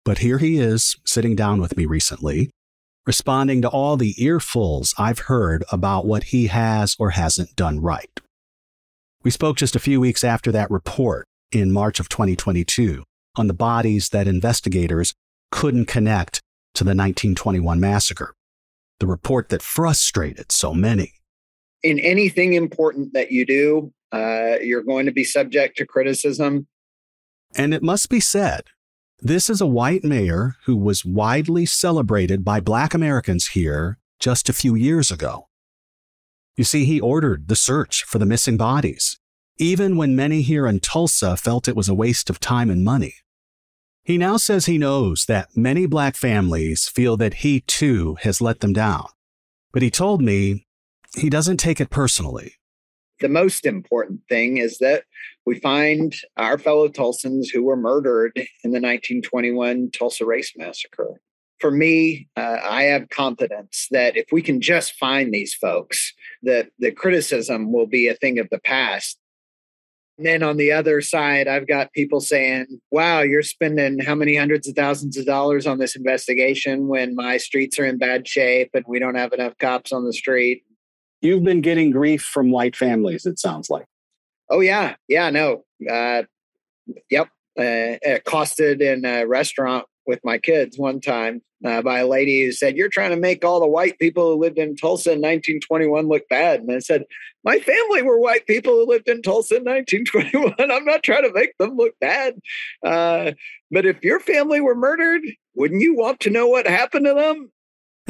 but 0.05 0.19
here 0.19 0.39
he 0.39 0.59
is 0.59 0.97
sitting 1.07 1.37
down 1.37 1.61
with 1.61 1.77
me 1.77 1.87
recently, 1.87 2.51
responding 3.07 3.63
to 3.63 3.69
all 3.69 3.97
the 3.97 4.15
earfuls 4.15 4.93
I've 4.99 5.21
heard 5.21 5.63
about 5.71 6.05
what 6.05 6.25
he 6.25 6.49
has 6.49 6.97
or 6.99 7.11
hasn't 7.11 7.55
done 7.55 7.81
right. 7.81 8.11
We 9.23 9.31
spoke 9.31 9.57
just 9.57 9.77
a 9.77 9.81
few 9.81 10.01
weeks 10.01 10.25
after 10.25 10.51
that 10.51 10.69
report 10.69 11.29
in 11.53 11.71
March 11.71 12.01
of 12.01 12.09
2022 12.09 13.05
on 13.37 13.47
the 13.47 13.55
bodies 13.55 14.09
that 14.09 14.27
investigators 14.27 15.15
couldn't 15.53 15.87
connect 15.87 16.41
to 16.75 16.83
the 16.83 16.89
1921 16.89 17.79
massacre, 17.79 18.35
the 18.99 19.07
report 19.07 19.51
that 19.51 19.63
frustrated 19.63 20.51
so 20.51 20.75
many 20.75 21.13
in 21.83 21.99
anything 21.99 22.55
important 22.55 23.13
that 23.15 23.33
you 23.33 23.47
do, 23.47 23.93
uh, 24.13 24.57
you're 24.63 24.83
going 24.83 25.07
to 25.07 25.13
be 25.13 25.25
subject 25.25 25.77
to 25.79 25.87
criticism. 25.87 26.67
And 27.57 27.75
it 27.75 27.83
must 27.83 28.09
be 28.09 28.21
said, 28.21 28.65
this 29.21 29.51
is 29.51 29.61
a 29.61 29.67
white 29.67 30.03
mayor 30.03 30.57
who 30.65 30.77
was 30.77 31.05
widely 31.05 31.67
celebrated 31.67 32.45
by 32.45 32.61
black 32.61 32.95
Americans 32.95 33.49
here 33.49 33.99
just 34.19 34.49
a 34.49 34.55
few 34.55 34.75
years 34.75 35.11
ago. 35.11 35.49
You 36.57 36.65
see, 36.65 36.85
he 36.85 37.01
ordered 37.01 37.49
the 37.49 37.57
search 37.57 38.05
for 38.05 38.19
the 38.19 38.27
missing 38.27 38.57
bodies, 38.57 39.19
even 39.59 39.97
when 39.97 40.17
many 40.17 40.43
here 40.43 40.67
in 40.67 40.81
Tulsa 40.81 41.37
felt 41.37 41.69
it 41.69 41.77
was 41.77 41.89
a 41.89 41.95
waste 41.95 42.31
of 42.31 42.41
time 42.41 42.71
and 42.71 42.85
money. 42.85 43.15
He 44.05 44.17
now 44.17 44.39
says 44.39 44.67
he 44.67 44.79
knows 44.79 45.27
that 45.27 45.57
many 45.57 45.87
black 45.87 46.17
families 46.17 46.89
feel 46.89 47.17
that 47.19 47.35
he 47.35 47.61
too 47.61 48.17
has 48.23 48.41
let 48.41 48.61
them 48.61 48.73
down. 48.73 49.07
But 49.73 49.83
he 49.83 49.91
told 49.91 50.23
me 50.23 50.67
he 51.17 51.31
doesn't 51.31 51.59
take 51.59 51.81
it 51.81 51.91
personally. 51.91 52.55
The 53.21 53.29
most 53.29 53.67
important 53.67 54.21
thing 54.29 54.57
is 54.57 54.79
that 54.79 55.05
we 55.45 55.59
find 55.61 56.15
our 56.37 56.57
fellow 56.57 56.89
Tulsans 56.89 57.49
who 57.53 57.63
were 57.63 57.77
murdered 57.77 58.33
in 58.37 58.71
the 58.71 58.81
1921 58.81 59.91
Tulsa 59.91 60.25
Race 60.25 60.53
Massacre. 60.57 61.21
For 61.59 61.71
me, 61.71 62.29
uh, 62.37 62.59
I 62.63 62.85
have 62.85 63.11
confidence 63.11 63.89
that 63.91 64.17
if 64.17 64.27
we 64.33 64.41
can 64.41 64.63
just 64.63 64.95
find 64.95 65.35
these 65.35 65.53
folks, 65.53 66.15
that 66.43 66.71
the 66.79 66.91
criticism 66.91 67.73
will 67.73 67.87
be 67.87 68.09
a 68.09 68.15
thing 68.15 68.39
of 68.39 68.49
the 68.51 68.61
past. 68.61 69.19
And 70.17 70.27
then 70.27 70.43
on 70.43 70.57
the 70.57 70.73
other 70.73 71.03
side, 71.03 71.49
I've 71.49 71.67
got 71.67 71.93
people 71.93 72.21
saying, 72.21 72.67
wow, 72.91 73.21
you're 73.21 73.43
spending 73.43 73.99
how 73.99 74.15
many 74.15 74.37
hundreds 74.37 74.67
of 74.67 74.75
thousands 74.75 75.19
of 75.19 75.27
dollars 75.27 75.67
on 75.67 75.79
this 75.79 75.97
investigation 75.97 76.89
when 76.89 77.15
my 77.15 77.37
streets 77.37 77.79
are 77.79 77.85
in 77.85 77.99
bad 77.99 78.27
shape 78.27 78.71
and 78.73 78.85
we 78.89 78.99
don't 78.99 79.15
have 79.15 79.35
enough 79.35 79.59
cops 79.59 79.93
on 79.93 80.07
the 80.07 80.13
street 80.15 80.63
you've 81.21 81.45
been 81.45 81.61
getting 81.61 81.91
grief 81.91 82.23
from 82.23 82.51
white 82.51 82.77
families, 82.77 83.27
it 83.27 83.39
sounds 83.39 83.71
like. 83.71 83.87
Oh, 84.49 84.61
yeah. 84.61 84.97
Yeah, 85.09 85.31
no. 85.31 85.65
Uh, 85.89 86.25
yep. 87.11 87.29
Uh, 87.59 87.97
accosted 88.07 88.81
in 88.81 89.05
a 89.05 89.25
restaurant 89.27 89.85
with 90.07 90.21
my 90.25 90.39
kids 90.39 90.79
one 90.79 91.01
time 91.01 91.43
uh, 91.65 91.83
by 91.83 92.01
a 92.01 92.07
lady 92.07 92.45
who 92.45 92.53
said, 92.53 92.77
You're 92.77 92.89
trying 92.89 93.11
to 93.11 93.17
make 93.17 93.45
all 93.45 93.61
the 93.61 93.67
white 93.67 93.99
people 93.99 94.33
who 94.33 94.41
lived 94.41 94.59
in 94.59 94.77
Tulsa 94.77 95.11
in 95.11 95.19
1921 95.19 96.09
look 96.09 96.29
bad. 96.29 96.61
And 96.61 96.73
I 96.73 96.79
said, 96.79 97.05
My 97.45 97.59
family 97.59 98.03
were 98.03 98.19
white 98.19 98.47
people 98.47 98.73
who 98.73 98.89
lived 98.89 99.09
in 99.09 99.23
Tulsa 99.23 99.57
in 99.57 99.65
1921. 99.65 100.55
I'm 100.59 100.85
not 100.85 101.03
trying 101.03 101.25
to 101.25 101.33
make 101.33 101.57
them 101.59 101.77
look 101.77 101.95
bad. 102.01 102.41
Uh, 102.85 103.33
but 103.71 103.87
if 103.87 104.03
your 104.03 104.21
family 104.21 104.61
were 104.61 104.75
murdered, 104.75 105.23
wouldn't 105.55 105.83
you 105.83 105.97
want 105.97 106.21
to 106.21 106.31
know 106.31 106.49
what 106.49 106.67
happened 106.67 107.07
to 107.07 107.15
them? 107.15 107.51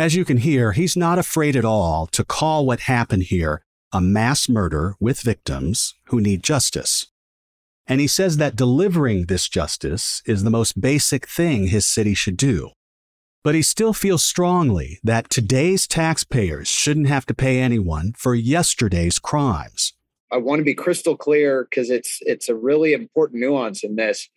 As 0.00 0.14
you 0.14 0.24
can 0.24 0.38
hear, 0.38 0.72
he's 0.72 0.96
not 0.96 1.18
afraid 1.18 1.54
at 1.54 1.64
all 1.66 2.06
to 2.06 2.24
call 2.24 2.64
what 2.64 2.80
happened 2.80 3.24
here 3.24 3.60
a 3.92 4.00
mass 4.00 4.48
murder 4.48 4.94
with 4.98 5.20
victims 5.20 5.94
who 6.06 6.22
need 6.22 6.42
justice. 6.42 7.08
And 7.86 8.00
he 8.00 8.06
says 8.06 8.38
that 8.38 8.56
delivering 8.56 9.26
this 9.26 9.46
justice 9.46 10.22
is 10.24 10.42
the 10.42 10.48
most 10.48 10.80
basic 10.80 11.28
thing 11.28 11.66
his 11.66 11.84
city 11.84 12.14
should 12.14 12.38
do. 12.38 12.70
But 13.44 13.54
he 13.54 13.60
still 13.60 13.92
feels 13.92 14.24
strongly 14.24 15.00
that 15.04 15.28
today's 15.28 15.86
taxpayers 15.86 16.68
shouldn't 16.68 17.08
have 17.08 17.26
to 17.26 17.34
pay 17.34 17.60
anyone 17.60 18.14
for 18.16 18.34
yesterday's 18.34 19.18
crimes. 19.18 19.92
I 20.32 20.38
want 20.38 20.60
to 20.60 20.64
be 20.64 20.74
crystal 20.74 21.16
clear 21.16 21.66
because 21.68 21.90
it's 21.90 22.20
it's 22.22 22.48
a 22.48 22.54
really 22.54 22.94
important 22.94 23.42
nuance 23.42 23.84
in 23.84 23.96
this. 23.96 24.30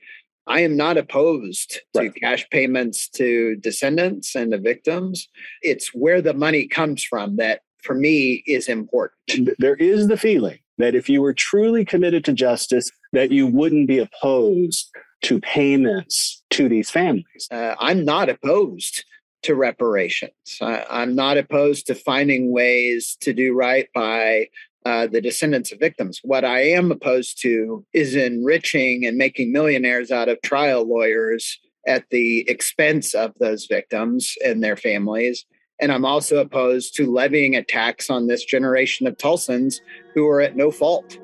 I 0.48 0.62
am 0.62 0.76
not 0.76 0.98
opposed 0.98 1.80
right. 1.96 2.14
to 2.14 2.20
cash 2.20 2.48
payments 2.50 3.08
to 3.10 3.56
descendants 3.58 4.36
and 4.36 4.52
the 4.52 4.58
victims. 4.58 5.30
It's 5.62 5.94
where 5.94 6.22
the 6.22 6.34
money 6.34 6.68
comes 6.68 7.04
from 7.04 7.38
that, 7.38 7.62
for 7.82 7.96
me, 7.96 8.44
is 8.46 8.68
important. 8.68 9.50
There 9.58 9.76
is 9.76 10.08
the 10.08 10.18
feeling 10.18 10.60
that 10.78 10.96
if 10.96 11.10
you 11.10 11.22
were 11.22 11.34
truly 11.34 11.86
committed 11.86 12.26
to 12.26 12.34
justice, 12.34 12.90
that 13.14 13.32
you 13.32 13.48
wouldn't 13.48 13.88
be 13.88 14.00
opposed 14.00 14.90
to 15.24 15.40
payments 15.40 16.44
to 16.50 16.68
these 16.68 16.90
families. 16.90 17.48
Uh, 17.50 17.76
I'm 17.80 18.04
not 18.04 18.30
opposed 18.30 19.06
to 19.44 19.56
reparations. 19.56 20.58
I, 20.62 20.86
I'm 20.90 21.16
not 21.16 21.38
opposed 21.38 21.88
to 21.88 21.96
finding 21.96 22.52
ways 22.52 23.18
to 23.22 23.34
do 23.34 23.54
right 23.54 23.88
by 23.94 24.48
uh, 24.86 25.08
the 25.08 25.22
descendants 25.22 25.72
of 25.72 25.80
victims. 25.80 26.20
What 26.24 26.44
I 26.44 26.62
am 26.62 26.92
opposed 26.92 27.42
to 27.42 27.86
is 27.94 28.16
enriching 28.16 29.06
and 29.06 29.18
making 29.18 29.52
millionaires 29.52 30.12
out 30.12 30.30
of 30.30 30.42
trial 30.42 30.88
lawyers 30.88 31.60
at 31.88 32.06
the 32.10 32.50
expense 32.50 33.14
of 33.14 33.34
those 33.40 33.66
victims 33.66 34.36
and 34.46 34.64
their 34.64 34.78
families. 34.78 35.46
And 35.82 35.92
I'm 35.92 36.06
also 36.06 36.38
opposed 36.38 36.96
to 36.96 37.12
levying 37.12 37.56
a 37.56 37.64
tax 37.64 38.10
on 38.10 38.28
this 38.28 38.46
generation 38.46 39.08
of 39.08 39.18
Tulsans 39.18 39.82
who 40.14 40.28
are 40.28 40.42
at 40.42 40.56
no 40.56 40.72
fault. 40.72 41.18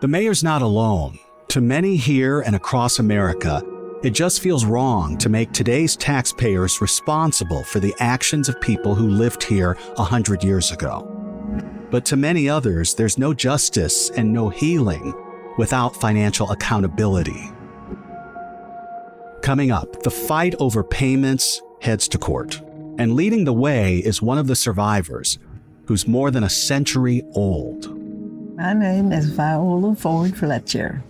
The 0.00 0.08
mayor's 0.08 0.44
not 0.44 0.62
alone. 0.62 1.18
To 1.48 1.60
many 1.60 1.96
here 1.96 2.40
and 2.40 2.56
across 2.56 2.98
America, 2.98 3.62
it 4.02 4.10
just 4.10 4.40
feels 4.40 4.64
wrong 4.64 5.16
to 5.18 5.28
make 5.28 5.52
today's 5.52 5.96
taxpayers 5.96 6.80
responsible 6.80 7.62
for 7.62 7.78
the 7.78 7.94
actions 8.00 8.48
of 8.48 8.60
people 8.60 8.94
who 8.94 9.08
lived 9.08 9.42
here 9.44 9.76
a 9.96 10.04
hundred 10.04 10.42
years 10.42 10.72
ago. 10.72 11.21
But 11.92 12.06
to 12.06 12.16
many 12.16 12.48
others, 12.48 12.94
there's 12.94 13.18
no 13.18 13.34
justice 13.34 14.08
and 14.08 14.32
no 14.32 14.48
healing 14.48 15.14
without 15.58 15.94
financial 15.94 16.50
accountability. 16.50 17.52
Coming 19.42 19.70
up, 19.70 20.02
the 20.02 20.10
fight 20.10 20.54
over 20.58 20.82
payments 20.82 21.60
heads 21.82 22.08
to 22.08 22.16
court. 22.18 22.62
And 22.96 23.14
leading 23.14 23.44
the 23.44 23.52
way 23.52 23.98
is 23.98 24.22
one 24.22 24.38
of 24.38 24.46
the 24.46 24.56
survivors, 24.56 25.38
who's 25.84 26.08
more 26.08 26.30
than 26.30 26.44
a 26.44 26.48
century 26.48 27.22
old. 27.34 27.94
My 28.56 28.72
name 28.72 29.12
is 29.12 29.26
Viola 29.26 29.94
Ford 29.94 30.34
Fletcher, 30.34 31.02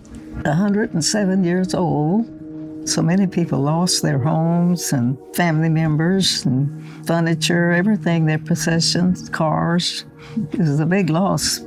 107 0.44 1.44
years 1.44 1.74
old. 1.74 2.28
So 2.84 3.00
many 3.00 3.28
people 3.28 3.60
lost 3.60 4.02
their 4.02 4.18
homes 4.18 4.92
and 4.92 5.16
family 5.36 5.68
members 5.68 6.44
and 6.44 6.84
furniture, 7.06 7.70
everything, 7.70 8.26
their 8.26 8.38
possessions, 8.38 9.28
cars. 9.28 10.04
It 10.52 10.58
was 10.58 10.80
a 10.80 10.86
big 10.86 11.08
loss. 11.08 11.60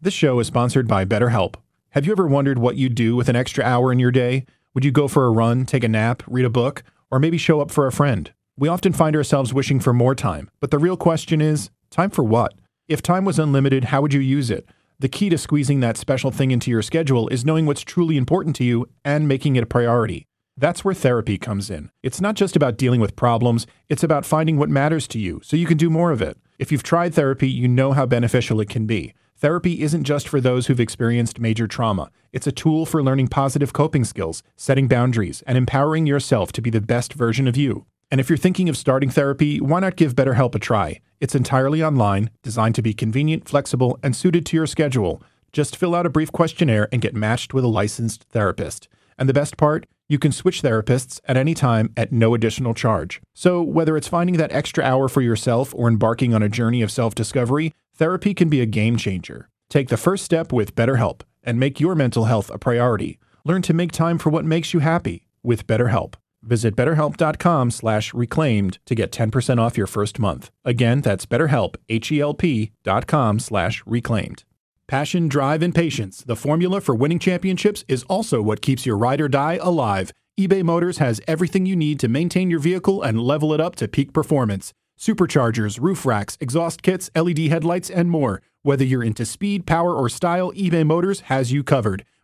This 0.00 0.14
show 0.14 0.38
is 0.38 0.46
sponsored 0.46 0.86
by 0.86 1.04
BetterHelp. 1.04 1.56
Have 1.90 2.04
you 2.04 2.12
ever 2.12 2.26
wondered 2.26 2.58
what 2.58 2.76
you'd 2.76 2.94
do 2.94 3.16
with 3.16 3.28
an 3.28 3.36
extra 3.36 3.64
hour 3.64 3.90
in 3.90 3.98
your 3.98 4.12
day? 4.12 4.44
Would 4.74 4.84
you 4.84 4.92
go 4.92 5.08
for 5.08 5.24
a 5.24 5.30
run, 5.30 5.64
take 5.64 5.82
a 5.82 5.88
nap, 5.88 6.22
read 6.26 6.44
a 6.44 6.50
book, 6.50 6.82
or 7.10 7.18
maybe 7.18 7.38
show 7.38 7.60
up 7.60 7.70
for 7.70 7.86
a 7.86 7.92
friend? 7.92 8.30
We 8.58 8.68
often 8.68 8.92
find 8.92 9.16
ourselves 9.16 9.54
wishing 9.54 9.80
for 9.80 9.92
more 9.92 10.14
time, 10.14 10.50
but 10.60 10.70
the 10.70 10.78
real 10.78 10.96
question 10.96 11.40
is 11.40 11.70
time 11.90 12.10
for 12.10 12.22
what? 12.22 12.54
If 12.88 13.02
time 13.02 13.26
was 13.26 13.38
unlimited, 13.38 13.84
how 13.84 14.00
would 14.00 14.14
you 14.14 14.20
use 14.20 14.50
it? 14.50 14.66
The 14.98 15.10
key 15.10 15.28
to 15.28 15.36
squeezing 15.36 15.80
that 15.80 15.98
special 15.98 16.30
thing 16.30 16.50
into 16.50 16.70
your 16.70 16.80
schedule 16.80 17.28
is 17.28 17.44
knowing 17.44 17.66
what's 17.66 17.82
truly 17.82 18.16
important 18.16 18.56
to 18.56 18.64
you 18.64 18.88
and 19.04 19.28
making 19.28 19.56
it 19.56 19.62
a 19.62 19.66
priority. 19.66 20.24
That's 20.56 20.86
where 20.86 20.94
therapy 20.94 21.36
comes 21.36 21.68
in. 21.68 21.90
It's 22.02 22.18
not 22.18 22.34
just 22.34 22.56
about 22.56 22.78
dealing 22.78 23.02
with 23.02 23.14
problems, 23.14 23.66
it's 23.90 24.02
about 24.02 24.24
finding 24.24 24.56
what 24.56 24.70
matters 24.70 25.06
to 25.08 25.18
you 25.18 25.38
so 25.44 25.54
you 25.54 25.66
can 25.66 25.76
do 25.76 25.90
more 25.90 26.12
of 26.12 26.22
it. 26.22 26.38
If 26.58 26.72
you've 26.72 26.82
tried 26.82 27.12
therapy, 27.12 27.50
you 27.50 27.68
know 27.68 27.92
how 27.92 28.06
beneficial 28.06 28.58
it 28.58 28.70
can 28.70 28.86
be. 28.86 29.12
Therapy 29.36 29.82
isn't 29.82 30.04
just 30.04 30.26
for 30.26 30.40
those 30.40 30.66
who've 30.66 30.80
experienced 30.80 31.38
major 31.38 31.66
trauma. 31.66 32.10
It's 32.32 32.46
a 32.46 32.52
tool 32.52 32.86
for 32.86 33.02
learning 33.02 33.28
positive 33.28 33.74
coping 33.74 34.04
skills, 34.04 34.42
setting 34.56 34.88
boundaries, 34.88 35.42
and 35.46 35.58
empowering 35.58 36.06
yourself 36.06 36.52
to 36.52 36.62
be 36.62 36.70
the 36.70 36.80
best 36.80 37.12
version 37.12 37.46
of 37.46 37.56
you. 37.56 37.84
And 38.10 38.18
if 38.18 38.30
you're 38.30 38.38
thinking 38.38 38.70
of 38.70 38.78
starting 38.78 39.10
therapy, 39.10 39.60
why 39.60 39.80
not 39.80 39.96
give 39.96 40.14
BetterHelp 40.14 40.54
a 40.54 40.58
try? 40.58 41.02
It's 41.20 41.34
entirely 41.34 41.82
online, 41.82 42.30
designed 42.42 42.76
to 42.76 42.82
be 42.82 42.94
convenient, 42.94 43.48
flexible, 43.48 43.98
and 44.02 44.14
suited 44.14 44.46
to 44.46 44.56
your 44.56 44.66
schedule. 44.66 45.20
Just 45.52 45.76
fill 45.76 45.94
out 45.94 46.06
a 46.06 46.10
brief 46.10 46.30
questionnaire 46.30 46.88
and 46.92 47.02
get 47.02 47.14
matched 47.14 47.52
with 47.52 47.64
a 47.64 47.68
licensed 47.68 48.24
therapist. 48.30 48.88
And 49.18 49.28
the 49.28 49.34
best 49.34 49.56
part? 49.56 49.86
You 50.08 50.18
can 50.18 50.32
switch 50.32 50.62
therapists 50.62 51.20
at 51.26 51.36
any 51.36 51.54
time 51.54 51.92
at 51.96 52.12
no 52.12 52.34
additional 52.34 52.72
charge. 52.72 53.20
So, 53.34 53.60
whether 53.62 53.96
it's 53.96 54.08
finding 54.08 54.36
that 54.36 54.52
extra 54.52 54.84
hour 54.84 55.08
for 55.08 55.20
yourself 55.20 55.74
or 55.74 55.88
embarking 55.88 56.34
on 56.34 56.42
a 56.42 56.48
journey 56.48 56.82
of 56.82 56.90
self 56.90 57.14
discovery, 57.14 57.74
therapy 57.94 58.32
can 58.32 58.48
be 58.48 58.60
a 58.60 58.66
game 58.66 58.96
changer. 58.96 59.48
Take 59.68 59.88
the 59.88 59.96
first 59.96 60.24
step 60.24 60.52
with 60.52 60.74
BetterHelp 60.74 61.22
and 61.42 61.58
make 61.58 61.80
your 61.80 61.94
mental 61.94 62.24
health 62.24 62.48
a 62.50 62.58
priority. 62.58 63.18
Learn 63.44 63.62
to 63.62 63.74
make 63.74 63.92
time 63.92 64.18
for 64.18 64.30
what 64.30 64.44
makes 64.44 64.72
you 64.72 64.80
happy 64.80 65.26
with 65.42 65.66
BetterHelp. 65.66 66.14
Visit 66.42 66.76
betterhelp.com 66.76 67.70
slash 67.70 68.14
reclaimed 68.14 68.78
to 68.86 68.94
get 68.94 69.10
10% 69.10 69.58
off 69.58 69.76
your 69.76 69.86
first 69.86 70.18
month. 70.18 70.50
Again, 70.64 71.00
that's 71.00 71.26
betterhelp, 71.26 71.76
H-E-L-P 71.88 72.72
dot 72.84 73.06
com 73.06 73.38
slash 73.38 73.82
reclaimed. 73.86 74.44
Passion, 74.86 75.28
drive, 75.28 75.62
and 75.62 75.74
patience, 75.74 76.22
the 76.22 76.36
formula 76.36 76.80
for 76.80 76.94
winning 76.94 77.18
championships, 77.18 77.84
is 77.88 78.04
also 78.04 78.40
what 78.40 78.62
keeps 78.62 78.86
your 78.86 78.96
ride 78.96 79.20
or 79.20 79.28
die 79.28 79.58
alive. 79.60 80.12
eBay 80.40 80.62
Motors 80.62 80.98
has 80.98 81.20
everything 81.28 81.66
you 81.66 81.76
need 81.76 82.00
to 82.00 82.08
maintain 82.08 82.48
your 82.48 82.60
vehicle 82.60 83.02
and 83.02 83.20
level 83.20 83.52
it 83.52 83.60
up 83.60 83.76
to 83.76 83.88
peak 83.88 84.12
performance. 84.12 84.72
Superchargers, 84.98 85.78
roof 85.80 86.06
racks, 86.06 86.38
exhaust 86.40 86.82
kits, 86.82 87.10
LED 87.14 87.38
headlights, 87.48 87.90
and 87.90 88.10
more. 88.10 88.40
Whether 88.62 88.84
you're 88.84 89.04
into 89.04 89.26
speed, 89.26 89.66
power, 89.66 89.94
or 89.94 90.08
style, 90.08 90.52
eBay 90.52 90.86
Motors 90.86 91.20
has 91.22 91.52
you 91.52 91.62
covered. 91.62 92.04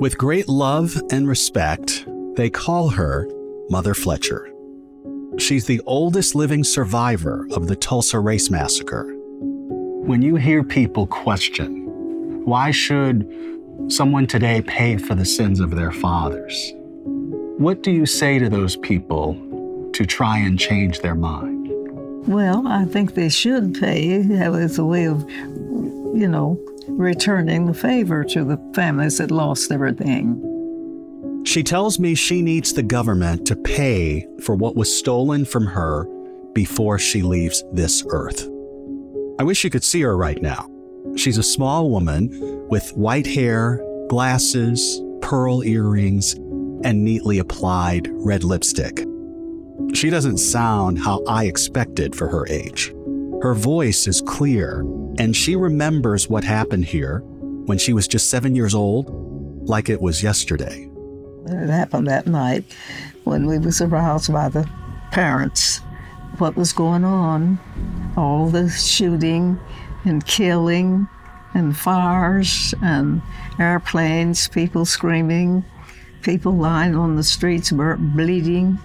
With 0.00 0.16
great 0.16 0.48
love 0.48 0.96
and 1.10 1.26
respect, 1.26 2.06
they 2.36 2.50
call 2.50 2.90
her 2.90 3.28
Mother 3.68 3.94
Fletcher. 3.94 4.48
She's 5.38 5.66
the 5.66 5.80
oldest 5.86 6.36
living 6.36 6.62
survivor 6.62 7.48
of 7.50 7.66
the 7.66 7.74
Tulsa 7.74 8.20
Race 8.20 8.48
Massacre. 8.48 9.12
When 9.42 10.22
you 10.22 10.36
hear 10.36 10.62
people 10.62 11.08
question, 11.08 12.44
why 12.44 12.70
should 12.70 13.28
someone 13.88 14.28
today 14.28 14.62
pay 14.62 14.98
for 14.98 15.16
the 15.16 15.24
sins 15.24 15.58
of 15.58 15.74
their 15.74 15.90
fathers? 15.90 16.72
What 17.58 17.82
do 17.82 17.90
you 17.90 18.06
say 18.06 18.38
to 18.38 18.48
those 18.48 18.76
people 18.76 19.34
to 19.94 20.06
try 20.06 20.38
and 20.38 20.56
change 20.56 21.00
their 21.00 21.16
mind? 21.16 21.72
Well, 22.28 22.68
I 22.68 22.84
think 22.84 23.14
they 23.14 23.30
should 23.30 23.74
pay 23.74 24.20
as 24.20 24.78
a 24.78 24.84
way 24.84 25.06
of, 25.06 25.28
you 25.28 26.28
know, 26.28 26.56
returning 26.98 27.64
the 27.64 27.72
favor 27.74 28.24
to 28.24 28.44
the 28.44 28.58
families 28.74 29.18
that 29.18 29.30
lost 29.30 29.70
everything. 29.70 30.44
She 31.46 31.62
tells 31.62 31.98
me 31.98 32.14
she 32.14 32.42
needs 32.42 32.72
the 32.72 32.82
government 32.82 33.46
to 33.46 33.56
pay 33.56 34.26
for 34.42 34.56
what 34.56 34.74
was 34.74 34.94
stolen 34.94 35.44
from 35.44 35.64
her 35.64 36.06
before 36.54 36.98
she 36.98 37.22
leaves 37.22 37.62
this 37.72 38.04
earth. 38.10 38.48
I 39.38 39.44
wish 39.44 39.62
you 39.62 39.70
could 39.70 39.84
see 39.84 40.00
her 40.02 40.16
right 40.16 40.42
now. 40.42 40.68
She's 41.16 41.38
a 41.38 41.42
small 41.42 41.88
woman 41.88 42.66
with 42.68 42.90
white 42.96 43.26
hair, 43.26 43.80
glasses, 44.08 45.00
pearl 45.22 45.62
earrings, 45.62 46.34
and 46.82 47.04
neatly 47.04 47.38
applied 47.38 48.08
red 48.10 48.42
lipstick. 48.42 49.06
She 49.94 50.10
doesn't 50.10 50.38
sound 50.38 50.98
how 50.98 51.22
I 51.28 51.44
expected 51.44 52.16
for 52.16 52.26
her 52.26 52.46
age. 52.48 52.92
Her 53.40 53.54
voice 53.54 54.08
is 54.08 54.20
clear, 54.20 54.82
and 55.18 55.36
she 55.36 55.56
remembers 55.56 56.28
what 56.28 56.44
happened 56.44 56.84
here 56.84 57.18
when 57.66 57.76
she 57.76 57.92
was 57.92 58.08
just 58.08 58.30
seven 58.30 58.54
years 58.54 58.74
old, 58.74 59.68
like 59.68 59.88
it 59.88 60.00
was 60.00 60.22
yesterday. 60.22 60.88
It 61.46 61.68
happened 61.68 62.06
that 62.06 62.26
night 62.26 62.64
when 63.24 63.46
we 63.46 63.58
was 63.58 63.80
aroused 63.80 64.32
by 64.32 64.48
the 64.48 64.68
parents. 65.10 65.78
What 66.38 66.56
was 66.56 66.72
going 66.72 67.04
on? 67.04 67.58
All 68.16 68.48
the 68.48 68.70
shooting 68.70 69.58
and 70.04 70.24
killing 70.24 71.08
and 71.54 71.76
fires 71.76 72.72
and 72.82 73.20
airplanes, 73.58 74.48
people 74.48 74.84
screaming, 74.84 75.64
people 76.22 76.52
lying 76.52 76.94
on 76.94 77.16
the 77.16 77.24
streets 77.24 77.72
bleeding. 77.72 78.78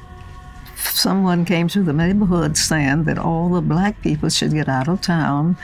Someone 0.75 1.45
came 1.45 1.67
to 1.69 1.83
the 1.83 1.93
neighborhood 1.93 2.57
saying 2.57 3.03
that 3.03 3.17
all 3.17 3.49
the 3.49 3.61
black 3.61 4.01
people 4.01 4.29
should 4.29 4.53
get 4.53 4.67
out 4.67 4.87
of 4.87 5.01
town, 5.01 5.57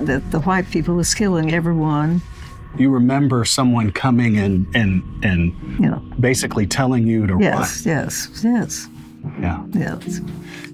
that 0.00 0.30
the 0.30 0.40
white 0.40 0.70
people 0.70 0.94
was 0.94 1.14
killing 1.14 1.52
everyone. 1.52 2.22
You 2.76 2.90
remember 2.90 3.44
someone 3.44 3.92
coming 3.92 4.36
and 4.36 4.66
and 4.74 5.02
and 5.24 5.52
you 5.78 5.88
know 5.88 6.02
basically 6.18 6.66
telling 6.66 7.06
you 7.06 7.26
to 7.26 7.36
yes, 7.40 7.86
run. 7.86 7.96
yes, 7.96 8.28
yes, 8.42 8.44
yes. 8.44 8.88
yeah, 9.40 9.64
yes. 9.72 10.20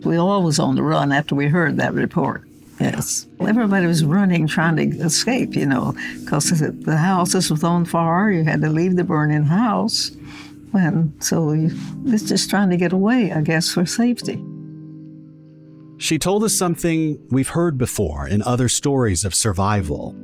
We 0.05 0.17
all 0.17 0.43
was 0.43 0.59
on 0.59 0.77
the 0.77 0.83
run 0.83 1.13
after 1.13 1.35
we 1.35 1.47
heard 1.47 1.77
that 1.77 1.93
report. 1.93 2.47
Yes. 2.81 3.27
Everybody 3.41 3.87
was 3.87 4.03
running, 4.03 4.47
trying 4.47 4.77
to 4.77 5.05
escape, 5.05 5.55
you 5.55 5.67
know, 5.67 5.95
because 6.21 6.49
the 6.51 6.97
houses 6.97 7.51
was 7.51 7.63
on 7.63 7.85
fire. 7.85 8.31
You 8.31 8.45
had 8.45 8.63
to 8.63 8.71
leave 8.71 8.97
the 8.97 9.05
burning 9.05 9.45
house. 9.45 10.11
And 10.73 11.13
so 11.23 11.53
you, 11.53 11.71
it's 12.07 12.23
just 12.23 12.49
trying 12.49 12.71
to 12.71 12.79
get 12.79 12.95
away, 12.95 13.33
I 13.33 13.43
guess, 13.43 13.71
for 13.71 13.85
safety. 13.85 14.43
She 16.01 16.19
told 16.19 16.45
us 16.45 16.57
something 16.57 17.21
we've 17.29 17.51
heard 17.51 17.77
before 17.77 18.27
in 18.27 18.41
other 18.43 18.71
stories 18.71 19.27
of 19.27 19.35
survival 19.35 20.17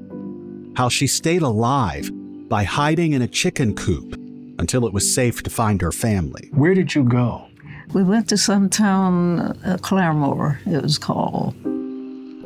how 0.75 0.89
she 0.89 1.07
stayed 1.07 1.43
alive 1.43 2.11
by 2.49 2.65
hiding 2.65 3.13
in 3.13 3.21
a 3.21 3.29
chicken 3.29 3.75
coop 3.75 4.15
until 4.59 4.87
it 4.87 4.95
was 4.95 5.15
safe 5.15 5.43
to 5.43 5.51
find 5.51 5.83
her 5.83 5.93
family. 5.93 6.49
Where 6.55 6.73
did 6.73 6.95
you 6.95 7.05
go? 7.05 7.47
We 7.93 8.03
went 8.03 8.27
to 8.31 8.39
some 8.39 8.71
town, 8.71 9.41
uh, 9.67 9.77
Claremore, 9.83 10.67
it 10.67 10.83
was 10.83 10.97
called. 10.97 11.55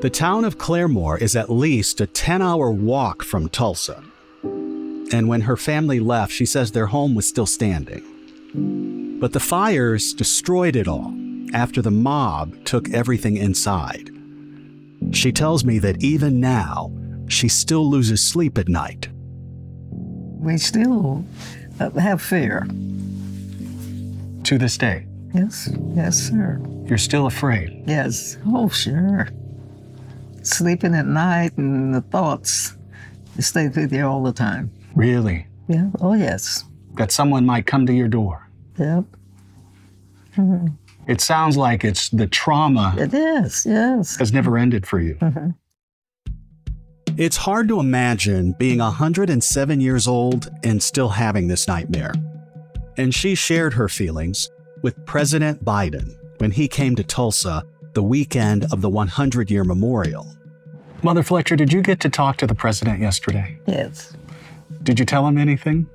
The 0.02 0.10
town 0.10 0.44
of 0.44 0.58
Claremore 0.58 1.22
is 1.22 1.36
at 1.36 1.50
least 1.50 2.00
a 2.00 2.08
10 2.08 2.42
hour 2.42 2.72
walk 2.72 3.22
from 3.22 3.48
Tulsa. 3.48 4.02
And 4.42 5.28
when 5.28 5.42
her 5.42 5.56
family 5.56 6.00
left, 6.00 6.32
she 6.32 6.46
says 6.46 6.72
their 6.72 6.86
home 6.86 7.14
was 7.14 7.28
still 7.28 7.46
standing. 7.46 9.18
But 9.20 9.34
the 9.34 9.40
fires 9.40 10.14
destroyed 10.14 10.74
it 10.74 10.88
all 10.88 11.14
after 11.54 11.82
the 11.82 11.90
mob 11.90 12.64
took 12.64 12.90
everything 12.90 13.36
inside. 13.36 14.10
She 15.12 15.32
tells 15.32 15.64
me 15.64 15.78
that 15.80 16.02
even 16.02 16.40
now, 16.40 16.92
she 17.28 17.48
still 17.48 17.88
loses 17.88 18.22
sleep 18.22 18.58
at 18.58 18.68
night. 18.68 19.08
We 19.92 20.58
still 20.58 21.24
uh, 21.78 21.90
have 21.90 22.22
fear. 22.22 22.66
To 24.44 24.58
this 24.58 24.76
day? 24.78 25.06
Yes, 25.34 25.70
yes, 25.94 26.18
sir. 26.18 26.60
You're 26.86 26.98
still 26.98 27.26
afraid? 27.26 27.84
Yes, 27.86 28.36
oh, 28.46 28.68
sure. 28.68 29.28
Sleeping 30.42 30.94
at 30.94 31.06
night 31.06 31.56
and 31.56 31.94
the 31.94 32.00
thoughts 32.00 32.76
stay 33.38 33.68
with 33.68 33.92
you 33.92 34.04
all 34.06 34.22
the 34.22 34.32
time. 34.32 34.70
Really? 34.94 35.46
Yeah, 35.68 35.90
oh, 36.00 36.14
yes. 36.14 36.64
That 36.94 37.12
someone 37.12 37.46
might 37.46 37.66
come 37.66 37.86
to 37.86 37.92
your 37.92 38.08
door? 38.08 38.48
Yep. 38.78 39.04
Mm-hmm. 40.36 40.66
It 41.06 41.20
sounds 41.20 41.56
like 41.56 41.84
it's 41.84 42.08
the 42.10 42.26
trauma. 42.26 42.94
It 42.98 43.14
is, 43.14 43.66
yes. 43.66 44.16
Has 44.16 44.32
never 44.32 44.56
ended 44.56 44.86
for 44.86 45.00
you. 45.00 45.14
Mm-hmm. 45.16 45.50
It's 47.16 47.36
hard 47.36 47.68
to 47.68 47.80
imagine 47.80 48.52
being 48.58 48.78
107 48.78 49.80
years 49.80 50.06
old 50.06 50.48
and 50.64 50.82
still 50.82 51.08
having 51.08 51.48
this 51.48 51.66
nightmare. 51.66 52.14
And 52.96 53.14
she 53.14 53.34
shared 53.34 53.74
her 53.74 53.88
feelings 53.88 54.48
with 54.82 55.04
President 55.06 55.64
Biden 55.64 56.16
when 56.38 56.50
he 56.50 56.68
came 56.68 56.96
to 56.96 57.04
Tulsa 57.04 57.64
the 57.94 58.02
weekend 58.02 58.72
of 58.72 58.80
the 58.80 58.88
100 58.88 59.50
year 59.50 59.64
memorial. 59.64 60.26
Mother 61.02 61.22
Fletcher, 61.22 61.56
did 61.56 61.72
you 61.72 61.82
get 61.82 62.00
to 62.00 62.08
talk 62.08 62.36
to 62.38 62.46
the 62.46 62.54
president 62.54 63.00
yesterday? 63.00 63.58
Yes. 63.66 64.16
Did 64.82 64.98
you 64.98 65.04
tell 65.04 65.26
him 65.26 65.38
anything? 65.38 65.86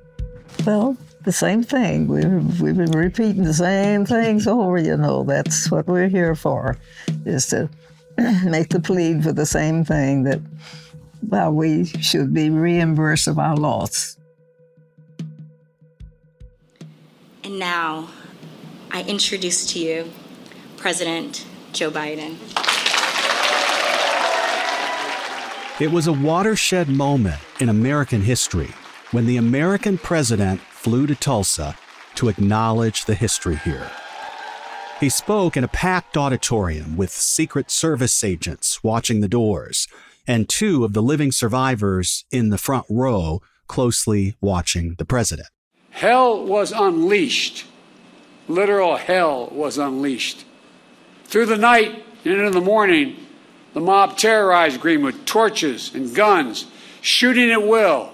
Well, 0.64 0.96
the 1.26 1.32
same 1.32 1.64
thing. 1.64 2.06
We've, 2.06 2.60
we've 2.60 2.76
been 2.76 2.92
repeating 2.92 3.42
the 3.42 3.52
same 3.52 4.06
things 4.06 4.46
over, 4.46 4.78
you 4.78 4.96
know. 4.96 5.24
That's 5.24 5.68
what 5.72 5.88
we're 5.88 6.08
here 6.08 6.36
for, 6.36 6.78
is 7.26 7.48
to 7.48 7.68
make 8.44 8.68
the 8.68 8.78
plea 8.78 9.20
for 9.20 9.32
the 9.32 9.44
same 9.44 9.84
thing 9.84 10.22
that 10.22 10.40
well, 11.28 11.52
we 11.52 11.84
should 11.84 12.32
be 12.32 12.48
reimbursed 12.48 13.26
of 13.26 13.40
our 13.40 13.56
loss. 13.56 14.16
And 17.42 17.58
now, 17.58 18.08
I 18.92 19.02
introduce 19.02 19.66
to 19.72 19.80
you 19.80 20.12
President 20.76 21.44
Joe 21.72 21.90
Biden. 21.90 22.36
It 25.80 25.90
was 25.90 26.06
a 26.06 26.12
watershed 26.12 26.88
moment 26.88 27.40
in 27.58 27.68
American 27.68 28.22
history 28.22 28.72
when 29.10 29.26
the 29.26 29.36
American 29.36 29.98
president 29.98 30.60
flew 30.86 31.04
to 31.04 31.16
Tulsa 31.16 31.76
to 32.14 32.28
acknowledge 32.28 33.06
the 33.06 33.16
history 33.16 33.56
here. 33.56 33.90
He 35.00 35.08
spoke 35.08 35.56
in 35.56 35.64
a 35.64 35.68
packed 35.68 36.16
auditorium 36.16 36.96
with 36.96 37.10
Secret 37.10 37.72
Service 37.72 38.22
agents 38.22 38.84
watching 38.84 39.20
the 39.20 39.26
doors 39.26 39.88
and 40.28 40.48
two 40.48 40.84
of 40.84 40.92
the 40.92 41.02
living 41.02 41.32
survivors 41.32 42.24
in 42.30 42.50
the 42.50 42.56
front 42.56 42.86
row 42.88 43.42
closely 43.66 44.36
watching 44.40 44.94
the 44.96 45.04
president. 45.04 45.48
Hell 45.90 46.46
was 46.46 46.70
unleashed. 46.70 47.66
Literal 48.46 48.96
hell 48.96 49.48
was 49.48 49.78
unleashed. 49.78 50.44
Through 51.24 51.46
the 51.46 51.58
night 51.58 52.04
and 52.24 52.34
into 52.34 52.50
the 52.50 52.60
morning, 52.60 53.26
the 53.74 53.80
mob 53.80 54.16
terrorized 54.16 54.80
Greenwood, 54.80 55.26
torches 55.26 55.92
and 55.92 56.14
guns, 56.14 56.68
shooting 57.00 57.50
at 57.50 57.66
will. 57.66 58.12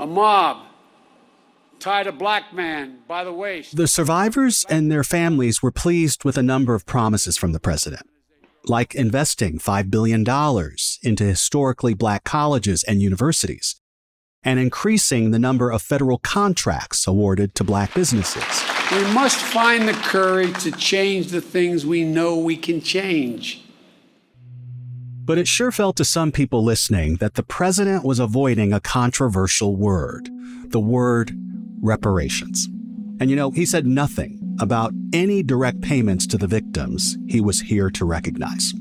A 0.00 0.08
mob 0.08 0.64
tied 1.78 2.06
a 2.06 2.12
black 2.12 2.52
man 2.52 2.98
by 3.06 3.24
the 3.24 3.32
waist. 3.32 3.76
The 3.76 3.86
survivors 3.88 4.64
and 4.68 4.90
their 4.90 5.04
families 5.04 5.62
were 5.62 5.72
pleased 5.72 6.24
with 6.24 6.38
a 6.38 6.42
number 6.42 6.74
of 6.74 6.86
promises 6.86 7.36
from 7.36 7.52
the 7.52 7.60
president 7.60 8.06
like 8.68 8.94
investing 8.94 9.58
$5 9.58 9.90
billion 9.90 10.24
into 11.02 11.24
historically 11.24 11.94
black 11.94 12.24
colleges 12.24 12.82
and 12.84 13.00
universities, 13.02 13.80
and 14.42 14.58
increasing 14.58 15.30
the 15.30 15.38
number 15.38 15.70
of 15.70 15.82
federal 15.82 16.18
contracts 16.18 17.06
awarded 17.06 17.54
to 17.54 17.64
black 17.64 17.94
businesses. 17.94 18.64
We 18.90 19.02
must 19.12 19.36
find 19.36 19.88
the 19.88 19.92
courage 19.92 20.62
to 20.62 20.70
change 20.72 21.28
the 21.28 21.40
things 21.40 21.86
we 21.86 22.04
know 22.04 22.38
we 22.38 22.56
can 22.56 22.80
change. 22.80 23.62
But 25.24 25.38
it 25.38 25.48
sure 25.48 25.72
felt 25.72 25.96
to 25.96 26.04
some 26.04 26.32
people 26.32 26.62
listening 26.62 27.16
that 27.16 27.34
the 27.34 27.42
president 27.42 28.04
was 28.04 28.18
avoiding 28.18 28.72
a 28.72 28.80
controversial 28.80 29.74
word 29.74 30.28
the 30.68 30.80
word 30.80 31.30
reparations. 31.84 32.68
And 33.20 33.30
you 33.30 33.36
know, 33.36 33.50
he 33.50 33.66
said 33.66 33.86
nothing 33.86 34.56
about 34.60 34.92
any 35.12 35.42
direct 35.42 35.80
payments 35.80 36.26
to 36.28 36.38
the 36.38 36.46
victims 36.46 37.16
he 37.28 37.40
was 37.40 37.60
here 37.60 37.90
to 37.90 38.04
recognize. 38.04 38.72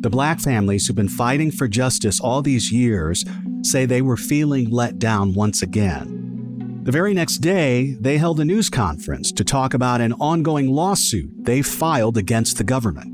The 0.00 0.10
black 0.10 0.40
families 0.40 0.86
who've 0.86 0.96
been 0.96 1.08
fighting 1.08 1.50
for 1.50 1.68
justice 1.68 2.20
all 2.20 2.42
these 2.42 2.72
years 2.72 3.24
say 3.62 3.86
they 3.86 4.02
were 4.02 4.16
feeling 4.16 4.70
let 4.70 4.98
down 4.98 5.34
once 5.34 5.62
again. 5.62 6.82
The 6.84 6.92
very 6.92 7.14
next 7.14 7.38
day, 7.38 7.96
they 7.98 8.18
held 8.18 8.38
a 8.40 8.44
news 8.44 8.68
conference 8.68 9.32
to 9.32 9.44
talk 9.44 9.72
about 9.72 10.02
an 10.02 10.12
ongoing 10.14 10.70
lawsuit 10.70 11.30
they 11.44 11.62
filed 11.62 12.18
against 12.18 12.58
the 12.58 12.64
government. 12.64 13.10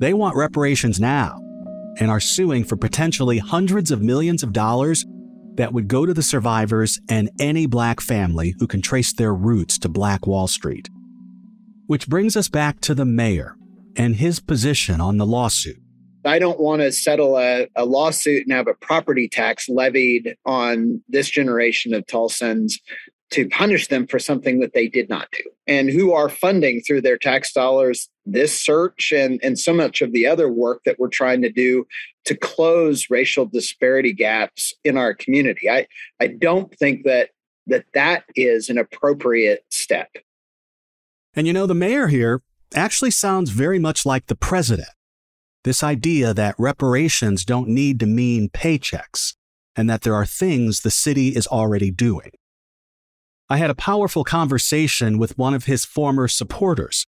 They 0.00 0.12
want 0.12 0.36
reparations 0.36 0.98
now 0.98 1.38
and 2.00 2.10
are 2.10 2.18
suing 2.18 2.64
for 2.64 2.76
potentially 2.76 3.38
hundreds 3.38 3.92
of 3.92 4.02
millions 4.02 4.42
of 4.42 4.52
dollars 4.52 5.06
that 5.56 5.72
would 5.72 5.88
go 5.88 6.06
to 6.06 6.14
the 6.14 6.22
survivors 6.22 7.00
and 7.08 7.30
any 7.38 7.66
black 7.66 8.00
family 8.00 8.54
who 8.58 8.66
can 8.66 8.82
trace 8.82 9.12
their 9.12 9.34
roots 9.34 9.78
to 9.78 9.88
Black 9.88 10.26
Wall 10.26 10.46
Street. 10.46 10.88
Which 11.86 12.08
brings 12.08 12.36
us 12.36 12.48
back 12.48 12.80
to 12.80 12.94
the 12.94 13.04
mayor 13.04 13.56
and 13.96 14.16
his 14.16 14.40
position 14.40 15.00
on 15.00 15.18
the 15.18 15.26
lawsuit. 15.26 15.78
I 16.24 16.38
don't 16.38 16.58
want 16.58 16.80
to 16.80 16.90
settle 16.90 17.36
a, 17.36 17.68
a, 17.76 17.84
lawsuit 17.84 18.44
and 18.44 18.52
have 18.52 18.66
a 18.66 18.74
property 18.74 19.28
tax 19.28 19.68
levied 19.68 20.36
on 20.46 21.02
this 21.08 21.28
generation 21.28 21.92
of 21.92 22.06
Tulsans 22.06 22.80
to 23.30 23.48
punish 23.48 23.88
them 23.88 24.06
for 24.06 24.18
something 24.18 24.60
that 24.60 24.72
they 24.72 24.88
did 24.88 25.08
not 25.08 25.28
do 25.32 25.42
and 25.66 25.90
who 25.90 26.12
are 26.12 26.28
funding 26.28 26.80
through 26.80 27.02
their 27.02 27.18
tax 27.18 27.52
dollars 27.52 28.08
this 28.26 28.58
search 28.58 29.12
and, 29.14 29.40
and 29.42 29.58
so 29.58 29.74
much 29.74 30.00
of 30.00 30.12
the 30.12 30.26
other 30.26 30.48
work 30.48 30.82
that 30.84 30.98
we're 30.98 31.08
trying 31.08 31.42
to 31.42 31.50
do 31.50 31.86
to 32.24 32.36
close 32.36 33.10
racial 33.10 33.46
disparity 33.46 34.12
gaps 34.12 34.74
in 34.84 34.96
our 34.96 35.14
community. 35.14 35.68
I, 35.68 35.86
I 36.20 36.28
don't 36.28 36.74
think 36.78 37.04
that, 37.04 37.30
that 37.66 37.84
that 37.94 38.24
is 38.34 38.68
an 38.68 38.78
appropriate 38.78 39.64
step. 39.70 40.10
And 41.34 41.46
you 41.46 41.52
know, 41.52 41.66
the 41.66 41.74
mayor 41.74 42.08
here 42.08 42.42
actually 42.74 43.10
sounds 43.10 43.50
very 43.50 43.78
much 43.78 44.06
like 44.06 44.26
the 44.26 44.36
president. 44.36 44.88
This 45.64 45.82
idea 45.82 46.34
that 46.34 46.54
reparations 46.58 47.44
don't 47.44 47.68
need 47.68 47.98
to 48.00 48.06
mean 48.06 48.50
paychecks 48.50 49.34
and 49.76 49.88
that 49.88 50.02
there 50.02 50.14
are 50.14 50.26
things 50.26 50.80
the 50.80 50.90
city 50.90 51.28
is 51.28 51.46
already 51.46 51.90
doing. 51.90 52.30
I 53.48 53.56
had 53.58 53.70
a 53.70 53.74
powerful 53.74 54.24
conversation 54.24 55.18
with 55.18 55.36
one 55.36 55.54
of 55.54 55.64
his 55.64 55.84
former 55.84 56.28
supporters. 56.28 57.06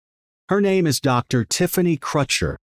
Her 0.50 0.62
name 0.62 0.86
is 0.86 1.00
Dr. 1.00 1.44
Tiffany 1.44 1.98
Crutcher, 1.98 2.58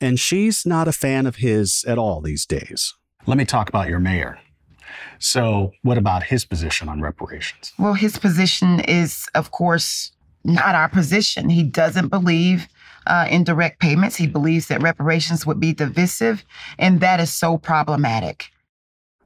and 0.00 0.18
she's 0.18 0.66
not 0.66 0.88
a 0.88 0.92
fan 0.92 1.26
of 1.26 1.36
his 1.36 1.84
at 1.86 1.98
all 1.98 2.20
these 2.20 2.46
days. 2.46 2.94
Let 3.26 3.38
me 3.38 3.44
talk 3.44 3.68
about 3.68 3.88
your 3.88 4.00
mayor. 4.00 4.38
So, 5.18 5.72
what 5.82 5.98
about 5.98 6.24
his 6.24 6.44
position 6.44 6.88
on 6.88 7.00
reparations? 7.00 7.72
Well, 7.78 7.94
his 7.94 8.18
position 8.18 8.80
is, 8.80 9.26
of 9.34 9.50
course, 9.50 10.12
not 10.44 10.74
our 10.74 10.88
position. 10.88 11.48
He 11.48 11.62
doesn't 11.62 12.08
believe 12.08 12.68
uh, 13.06 13.26
in 13.30 13.44
direct 13.44 13.80
payments. 13.80 14.16
He 14.16 14.26
believes 14.26 14.68
that 14.68 14.82
reparations 14.82 15.46
would 15.46 15.60
be 15.60 15.72
divisive, 15.72 16.44
and 16.78 17.00
that 17.00 17.20
is 17.20 17.32
so 17.32 17.56
problematic. 17.58 18.50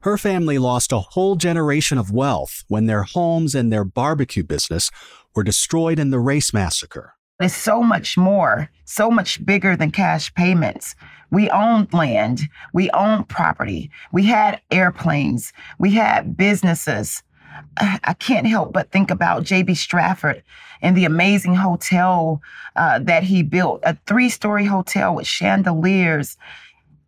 Her 0.01 0.17
family 0.17 0.57
lost 0.57 0.93
a 0.93 0.99
whole 0.99 1.35
generation 1.35 1.97
of 1.97 2.11
wealth 2.11 2.63
when 2.69 2.85
their 2.85 3.03
homes 3.03 3.53
and 3.53 3.71
their 3.71 3.83
barbecue 3.83 4.43
business 4.43 4.89
were 5.35 5.43
destroyed 5.43 5.99
in 5.99 6.09
the 6.09 6.19
race 6.19 6.53
massacre. 6.53 7.15
It's 7.39 7.55
so 7.55 7.81
much 7.81 8.17
more, 8.17 8.69
so 8.83 9.09
much 9.09 9.45
bigger 9.45 9.77
than 9.77 9.91
cash 9.91 10.33
payments. 10.33 10.93
We 11.31 11.49
owned 11.49 11.93
land, 11.93 12.41
we 12.73 12.89
owned 12.89 13.29
property, 13.29 13.91
we 14.11 14.25
had 14.25 14.61
airplanes, 14.71 15.53
we 15.77 15.91
had 15.91 16.35
businesses. 16.35 17.23
I 17.77 18.13
can't 18.19 18.45
help 18.45 18.73
but 18.73 18.91
think 18.91 19.09
about 19.09 19.45
J.B. 19.45 19.73
Stradford 19.73 20.43
and 20.81 20.97
the 20.97 21.05
amazing 21.05 21.55
hotel 21.55 22.41
uh, 22.75 22.99
that 22.99 23.23
he 23.23 23.41
built 23.41 23.79
a 23.83 23.97
three 24.05 24.29
story 24.29 24.65
hotel 24.65 25.15
with 25.15 25.27
chandeliers. 25.27 26.35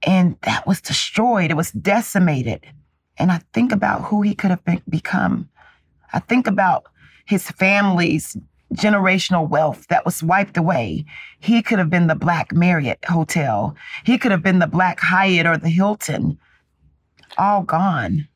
And 0.04 0.38
that 0.44 0.66
was 0.66 0.80
destroyed, 0.80 1.52
it 1.52 1.58
was 1.58 1.72
decimated. 1.72 2.66
And 3.18 3.34
I 3.34 3.42
think 3.54 3.74
about 3.74 4.06
who 4.06 4.22
he 4.22 4.34
could 4.34 4.52
have 4.52 4.64
become. 4.90 5.50
I 6.14 6.20
think 6.20 6.48
about 6.48 6.86
his 7.26 7.52
family's 7.52 8.38
generational 8.74 9.48
wealth 9.48 9.88
that 9.88 10.06
was 10.06 10.24
wiped 10.24 10.58
away. 10.58 11.06
He 11.40 11.62
could 11.62 11.80
have 11.80 11.90
been 11.90 12.08
the 12.08 12.16
Black 12.16 12.54
Marriott 12.54 13.04
Hotel. 13.06 13.76
He 14.04 14.18
could 14.18 14.32
have 14.32 14.44
been 14.44 14.60
the 14.60 14.68
Black 14.68 15.00
Hyatt 15.00 15.46
or 15.46 15.58
the 15.58 15.70
Hilton. 15.70 16.38
All 17.38 17.64
gone. 17.64 18.28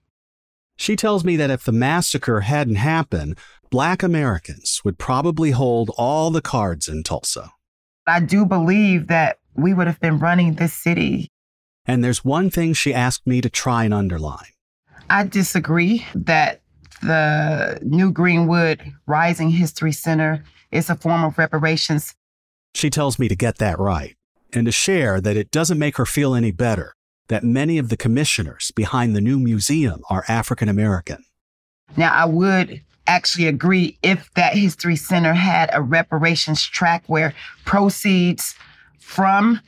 She 0.77 0.95
tells 0.95 1.23
me 1.23 1.35
that 1.37 1.49
if 1.49 1.63
the 1.63 1.71
massacre 1.71 2.41
hadn't 2.41 2.75
happened, 2.75 3.37
Black 3.69 4.03
Americans 4.03 4.81
would 4.83 4.97
probably 4.97 5.51
hold 5.51 5.89
all 5.97 6.31
the 6.31 6.41
cards 6.41 6.87
in 6.87 7.03
Tulsa. 7.03 7.51
I 8.07 8.19
do 8.19 8.45
believe 8.45 9.07
that 9.07 9.39
we 9.55 9.73
would 9.73 9.87
have 9.87 9.99
been 9.99 10.19
running 10.19 10.55
this 10.55 10.73
city. 10.73 11.29
And 11.85 12.03
there's 12.03 12.25
one 12.25 12.49
thing 12.49 12.73
she 12.73 12.93
asked 12.93 13.25
me 13.25 13.41
to 13.41 13.49
try 13.49 13.85
and 13.85 13.93
underline. 13.93 14.51
I 15.09 15.23
disagree 15.23 16.05
that 16.13 16.61
the 17.01 17.79
New 17.81 18.11
Greenwood 18.11 18.93
Rising 19.05 19.49
History 19.49 19.91
Center 19.91 20.43
is 20.71 20.89
a 20.89 20.95
form 20.95 21.23
of 21.23 21.37
reparations. 21.37 22.15
She 22.73 22.89
tells 22.89 23.19
me 23.19 23.27
to 23.27 23.35
get 23.35 23.57
that 23.57 23.79
right 23.79 24.15
and 24.53 24.65
to 24.65 24.71
share 24.71 25.21
that 25.21 25.37
it 25.37 25.51
doesn't 25.51 25.79
make 25.79 25.97
her 25.97 26.05
feel 26.05 26.35
any 26.35 26.51
better 26.51 26.93
that 27.27 27.43
many 27.43 27.77
of 27.77 27.89
the 27.89 27.97
commissioners 27.97 28.71
behind 28.75 29.15
the 29.15 29.21
new 29.21 29.39
museum 29.39 30.01
are 30.09 30.23
African 30.27 30.69
American. 30.69 31.23
Now, 31.97 32.13
I 32.13 32.25
would 32.25 32.81
actually 33.07 33.47
agree 33.47 33.97
if 34.03 34.31
that 34.33 34.55
History 34.55 34.95
Center 34.95 35.33
had 35.33 35.69
a 35.73 35.81
reparations 35.81 36.63
track 36.63 37.03
where 37.07 37.33
proceeds 37.65 38.55
from 38.99 39.61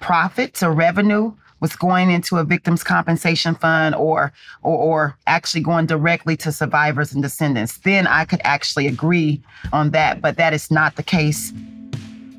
profits 0.00 0.62
or 0.62 0.72
revenue 0.72 1.34
was 1.64 1.74
going 1.76 2.10
into 2.10 2.36
a 2.36 2.44
victims 2.44 2.82
compensation 2.84 3.54
fund 3.54 3.94
or, 3.94 4.32
or 4.62 4.76
or 4.88 5.16
actually 5.26 5.62
going 5.70 5.86
directly 5.86 6.36
to 6.36 6.52
survivors 6.52 7.12
and 7.14 7.22
descendants 7.22 7.78
then 7.78 8.06
i 8.06 8.22
could 8.24 8.42
actually 8.44 8.86
agree 8.86 9.40
on 9.72 9.90
that 9.96 10.20
but 10.20 10.36
that 10.36 10.52
is 10.52 10.70
not 10.70 10.96
the 10.96 11.02
case 11.02 11.52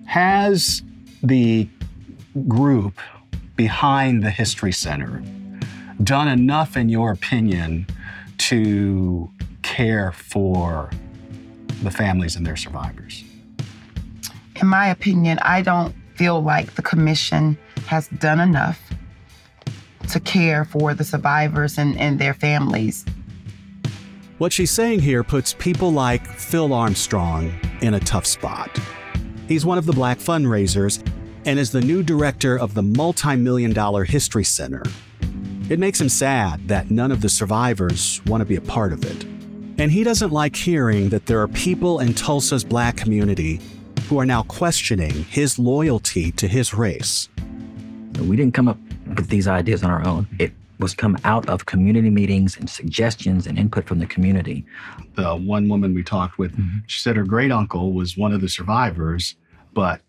has 0.06 0.84
the 1.24 1.68
group 2.48 3.00
behind 3.56 4.24
the 4.24 4.30
history 4.30 4.72
center 4.72 5.24
done 6.04 6.28
enough 6.28 6.78
in 6.78 6.88
your 6.90 7.12
opinion 7.12 7.88
to 8.38 9.30
care 9.62 10.12
for 10.12 10.92
the 11.84 11.92
families 11.92 12.36
and 12.36 12.46
their 12.46 12.56
survivors? 12.56 13.24
In 14.62 14.68
my 14.68 14.88
opinion, 14.88 15.40
I 15.42 15.62
don't 15.62 15.94
feel 16.16 16.42
like 16.42 16.76
the 16.76 16.82
commission 16.82 17.58
has 17.88 18.08
done 18.08 18.40
enough 18.40 18.85
to 20.06 20.20
care 20.20 20.66
for 20.66 20.94
the 20.94 21.04
survivors 21.04 21.78
and, 21.78 21.98
and 21.98 22.20
their 22.20 22.34
families. 22.34 23.06
What 24.38 24.52
she's 24.52 24.72
saying 24.72 25.00
here 25.00 25.24
puts 25.24 25.54
people 25.54 25.92
like 25.92 26.28
Phil 26.28 26.74
Armstrong 26.74 27.54
in 27.82 27.94
a 27.94 28.00
tough 28.00 28.26
spot. 28.26 28.70
He's 29.48 29.66
one 29.66 29.78
of 29.78 29.86
the 29.86 29.94
black 29.94 30.18
fundraisers 30.18 31.06
and 31.46 31.60
is 31.60 31.72
the 31.72 31.82
new 31.82 32.04
director 32.04 32.58
of 32.58 32.74
the 32.74 32.82
multi 32.82 33.36
million 33.36 33.72
dollar 33.72 34.04
History 34.04 34.44
Center. 34.44 34.84
It 35.70 35.80
makes 35.80 36.02
him 36.02 36.10
sad 36.10 36.68
that 36.68 36.92
none 36.92 37.12
of 37.12 37.22
the 37.22 37.30
survivors 37.30 38.22
want 38.26 38.42
to 38.42 38.46
be 38.46 38.56
a 38.56 38.62
part 38.62 38.92
of 38.92 39.04
it. 39.06 39.24
And 39.78 39.92
he 39.92 40.04
doesn't 40.04 40.32
like 40.32 40.56
hearing 40.56 41.10
that 41.10 41.26
there 41.26 41.42
are 41.42 41.48
people 41.48 42.00
in 42.00 42.14
Tulsa's 42.14 42.64
black 42.64 42.98
community 42.98 43.60
who 44.08 44.20
are 44.20 44.26
now 44.26 44.44
questioning 44.44 45.12
his 45.26 45.58
loyalty 45.58 46.32
to 46.34 46.48
his 46.48 46.74
race. 46.74 47.30
We 48.20 48.36
didn't 48.36 48.54
come 48.54 48.68
up 48.68 48.78
with 49.16 49.30
these 49.30 49.48
ideas 49.48 49.84
on 49.84 49.92
our 49.92 50.06
own. 50.06 50.28
It 50.40 50.54
was 50.80 50.94
come 50.94 51.18
out 51.24 51.48
of 51.48 51.66
community 51.66 52.10
meetings 52.10 52.58
and 52.58 52.70
suggestions 52.70 53.48
and 53.48 53.58
input 53.58 53.88
from 53.88 54.00
the 54.00 54.06
community. 54.06 54.66
The 55.16 55.36
one 55.36 55.70
woman 55.70 55.94
we 55.94 56.04
talked 56.04 56.38
with, 56.38 56.52
mm-hmm. 56.52 56.80
she 56.88 57.00
said 57.00 57.16
her 57.16 57.24
great 57.24 57.52
uncle 57.52 57.94
was 57.94 58.18
one 58.18 58.34
of 58.34 58.42
the 58.42 58.50
survivors, 58.50 59.36
but 59.74 60.02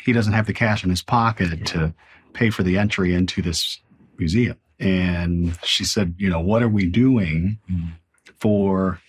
he 0.00 0.12
doesn't 0.12 0.32
have 0.32 0.46
the 0.46 0.52
cash 0.52 0.84
in 0.84 0.90
his 0.90 1.02
pocket 1.02 1.66
to 1.66 1.94
pay 2.32 2.50
for 2.50 2.62
the 2.62 2.78
entry 2.78 3.14
into 3.14 3.42
this 3.42 3.80
museum. 4.18 4.56
And 4.78 5.56
she 5.62 5.84
said, 5.84 6.14
you 6.18 6.28
know, 6.28 6.40
what 6.40 6.62
are 6.62 6.68
we 6.68 6.86
doing 6.86 7.58
mm-hmm. 7.70 7.90
for 8.38 9.00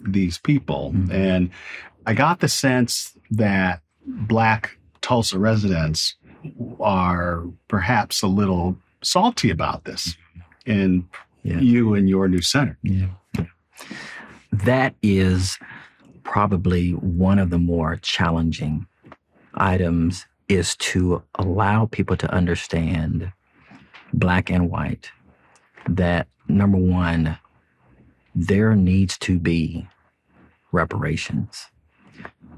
these 0.00 0.38
people? 0.38 0.92
Mm-hmm. 0.94 1.12
And 1.12 1.50
I 2.06 2.14
got 2.14 2.40
the 2.40 2.48
sense 2.48 3.16
that 3.30 3.82
Black 4.06 4.78
Tulsa 5.00 5.38
residents 5.38 6.14
are 6.80 7.44
perhaps 7.68 8.22
a 8.22 8.26
little 8.26 8.76
salty 9.02 9.50
about 9.50 9.84
this 9.84 10.16
and 10.66 11.04
you 11.42 11.94
and 11.94 12.08
your 12.08 12.28
new 12.28 12.42
center. 12.42 12.76
Yeah. 12.82 13.08
That 14.52 14.94
is 15.02 15.58
probably 16.24 16.90
one 16.92 17.38
of 17.38 17.50
the 17.50 17.58
more 17.58 17.96
challenging 17.96 18.86
items 19.54 20.26
is 20.48 20.76
to 20.76 21.22
allow 21.36 21.86
people 21.86 22.16
to 22.16 22.30
understand 22.32 23.32
black 24.12 24.50
and 24.50 24.70
white 24.70 25.10
that 25.88 26.28
number 26.48 26.78
one 26.78 27.38
there 28.34 28.74
needs 28.74 29.18
to 29.18 29.38
be 29.38 29.86
reparations 30.72 31.66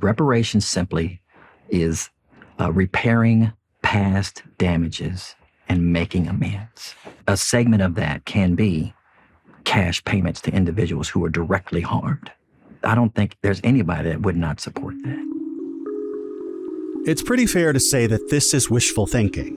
reparations 0.01 0.67
simply 0.67 1.21
is 1.69 2.11
uh, 2.61 2.73
repairing 2.73 3.53
past 3.89 4.43
damages 4.59 5.35
and 5.67 5.95
making 5.95 6.29
amends 6.29 6.95
a 7.27 7.39
segment 7.39 7.81
of 7.81 7.95
that 7.95 8.23
can 8.27 8.55
be 8.55 8.93
cash 9.65 10.05
payments 10.05 10.43
to 10.43 10.53
individuals 10.53 11.09
who 11.09 11.25
are 11.25 11.31
directly 11.31 11.81
harmed 11.81 12.31
i 12.85 12.95
don't 12.95 13.15
think 13.15 13.39
there's 13.41 13.63
anybody 13.65 14.11
that 14.11 14.21
would 14.21 14.37
not 14.37 14.61
support 14.61 14.95
that 15.05 15.25
It's 17.07 17.23
pretty 17.23 17.47
fair 17.47 17.73
to 17.73 17.81
say 17.81 18.07
that 18.07 18.29
this 18.29 18.53
is 18.53 18.69
wishful 18.69 19.07
thinking. 19.07 19.57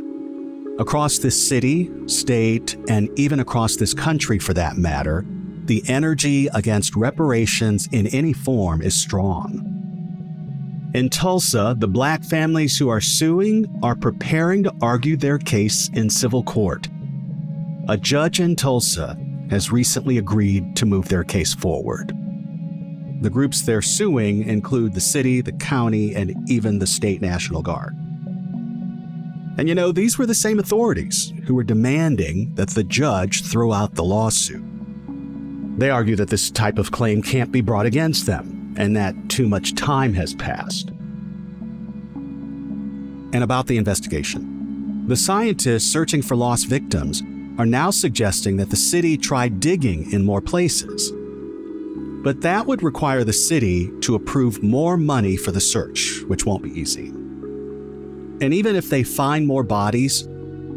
Across 0.79 1.17
this 1.17 1.49
city, 1.49 1.91
state, 2.05 2.77
and 2.87 3.09
even 3.19 3.41
across 3.41 3.75
this 3.75 3.93
country 3.93 4.39
for 4.39 4.53
that 4.53 4.77
matter, 4.77 5.25
the 5.65 5.83
energy 5.89 6.47
against 6.53 6.95
reparations 6.95 7.89
in 7.91 8.07
any 8.07 8.31
form 8.31 8.81
is 8.81 8.95
strong. 8.95 9.80
In 10.93 11.09
Tulsa, 11.09 11.73
the 11.79 11.87
black 11.87 12.21
families 12.21 12.77
who 12.77 12.89
are 12.89 12.99
suing 12.99 13.79
are 13.81 13.95
preparing 13.95 14.63
to 14.63 14.75
argue 14.81 15.15
their 15.15 15.37
case 15.37 15.89
in 15.93 16.09
civil 16.09 16.43
court. 16.43 16.89
A 17.87 17.95
judge 17.95 18.41
in 18.41 18.57
Tulsa 18.57 19.17
has 19.49 19.71
recently 19.71 20.17
agreed 20.17 20.75
to 20.75 20.85
move 20.85 21.07
their 21.07 21.23
case 21.23 21.53
forward. 21.53 22.09
The 23.21 23.29
groups 23.29 23.61
they're 23.61 23.81
suing 23.81 24.43
include 24.43 24.93
the 24.93 24.99
city, 24.99 25.39
the 25.39 25.53
county, 25.53 26.13
and 26.13 26.35
even 26.49 26.79
the 26.79 26.87
state 26.87 27.21
National 27.21 27.61
Guard. 27.61 27.95
And 29.57 29.69
you 29.69 29.75
know, 29.75 29.93
these 29.93 30.17
were 30.17 30.25
the 30.25 30.35
same 30.35 30.59
authorities 30.59 31.31
who 31.45 31.55
were 31.55 31.63
demanding 31.63 32.53
that 32.55 32.71
the 32.71 32.83
judge 32.83 33.45
throw 33.45 33.71
out 33.71 33.95
the 33.95 34.03
lawsuit. 34.03 34.63
They 35.79 35.89
argue 35.89 36.17
that 36.17 36.29
this 36.29 36.51
type 36.51 36.77
of 36.77 36.91
claim 36.91 37.21
can't 37.21 37.51
be 37.51 37.61
brought 37.61 37.85
against 37.85 38.25
them 38.25 38.60
and 38.77 38.95
that 38.95 39.15
too 39.29 39.47
much 39.47 39.75
time 39.75 40.13
has 40.13 40.33
passed. 40.33 40.89
And 43.33 43.43
about 43.43 43.67
the 43.67 43.77
investigation. 43.77 45.05
The 45.07 45.15
scientists 45.15 45.91
searching 45.91 46.21
for 46.21 46.35
lost 46.35 46.67
victims 46.67 47.23
are 47.57 47.65
now 47.65 47.91
suggesting 47.91 48.57
that 48.57 48.69
the 48.69 48.75
city 48.75 49.17
try 49.17 49.47
digging 49.47 50.11
in 50.11 50.25
more 50.25 50.41
places. 50.41 51.11
But 52.23 52.41
that 52.41 52.65
would 52.67 52.83
require 52.83 53.23
the 53.23 53.33
city 53.33 53.91
to 54.01 54.15
approve 54.15 54.61
more 54.61 54.95
money 54.95 55.37
for 55.37 55.51
the 55.51 55.61
search, 55.61 56.21
which 56.27 56.45
won't 56.45 56.63
be 56.63 56.79
easy. 56.79 57.07
And 57.09 58.53
even 58.53 58.75
if 58.75 58.89
they 58.89 59.03
find 59.03 59.47
more 59.47 59.63
bodies, 59.63 60.27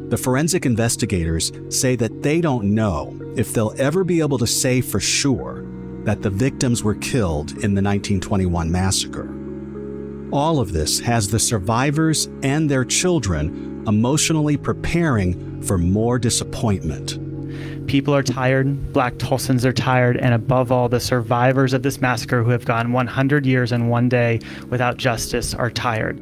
the 0.08 0.16
forensic 0.16 0.66
investigators 0.66 1.52
say 1.70 1.96
that 1.96 2.22
they 2.22 2.40
don't 2.40 2.74
know 2.74 3.18
if 3.36 3.52
they'll 3.52 3.74
ever 3.78 4.04
be 4.04 4.20
able 4.20 4.38
to 4.38 4.46
say 4.46 4.80
for 4.80 5.00
sure 5.00 5.63
that 6.04 6.22
the 6.22 6.30
victims 6.30 6.82
were 6.82 6.94
killed 6.94 7.50
in 7.50 7.74
the 7.74 7.82
1921 7.82 8.70
massacre. 8.70 9.28
All 10.32 10.60
of 10.60 10.72
this 10.72 11.00
has 11.00 11.28
the 11.28 11.38
survivors 11.38 12.28
and 12.42 12.70
their 12.70 12.84
children 12.84 13.84
emotionally 13.86 14.56
preparing 14.56 15.62
for 15.62 15.78
more 15.78 16.18
disappointment. 16.18 17.18
People 17.86 18.14
are 18.14 18.22
tired, 18.22 18.92
black 18.92 19.14
Tulsans 19.14 19.64
are 19.64 19.72
tired, 19.72 20.16
and 20.16 20.34
above 20.34 20.72
all, 20.72 20.88
the 20.88 21.00
survivors 21.00 21.72
of 21.72 21.82
this 21.82 22.00
massacre 22.00 22.42
who 22.42 22.50
have 22.50 22.64
gone 22.64 22.92
100 22.92 23.46
years 23.46 23.72
and 23.72 23.90
one 23.90 24.08
day 24.08 24.40
without 24.70 24.96
justice 24.96 25.54
are 25.54 25.70
tired. 25.70 26.20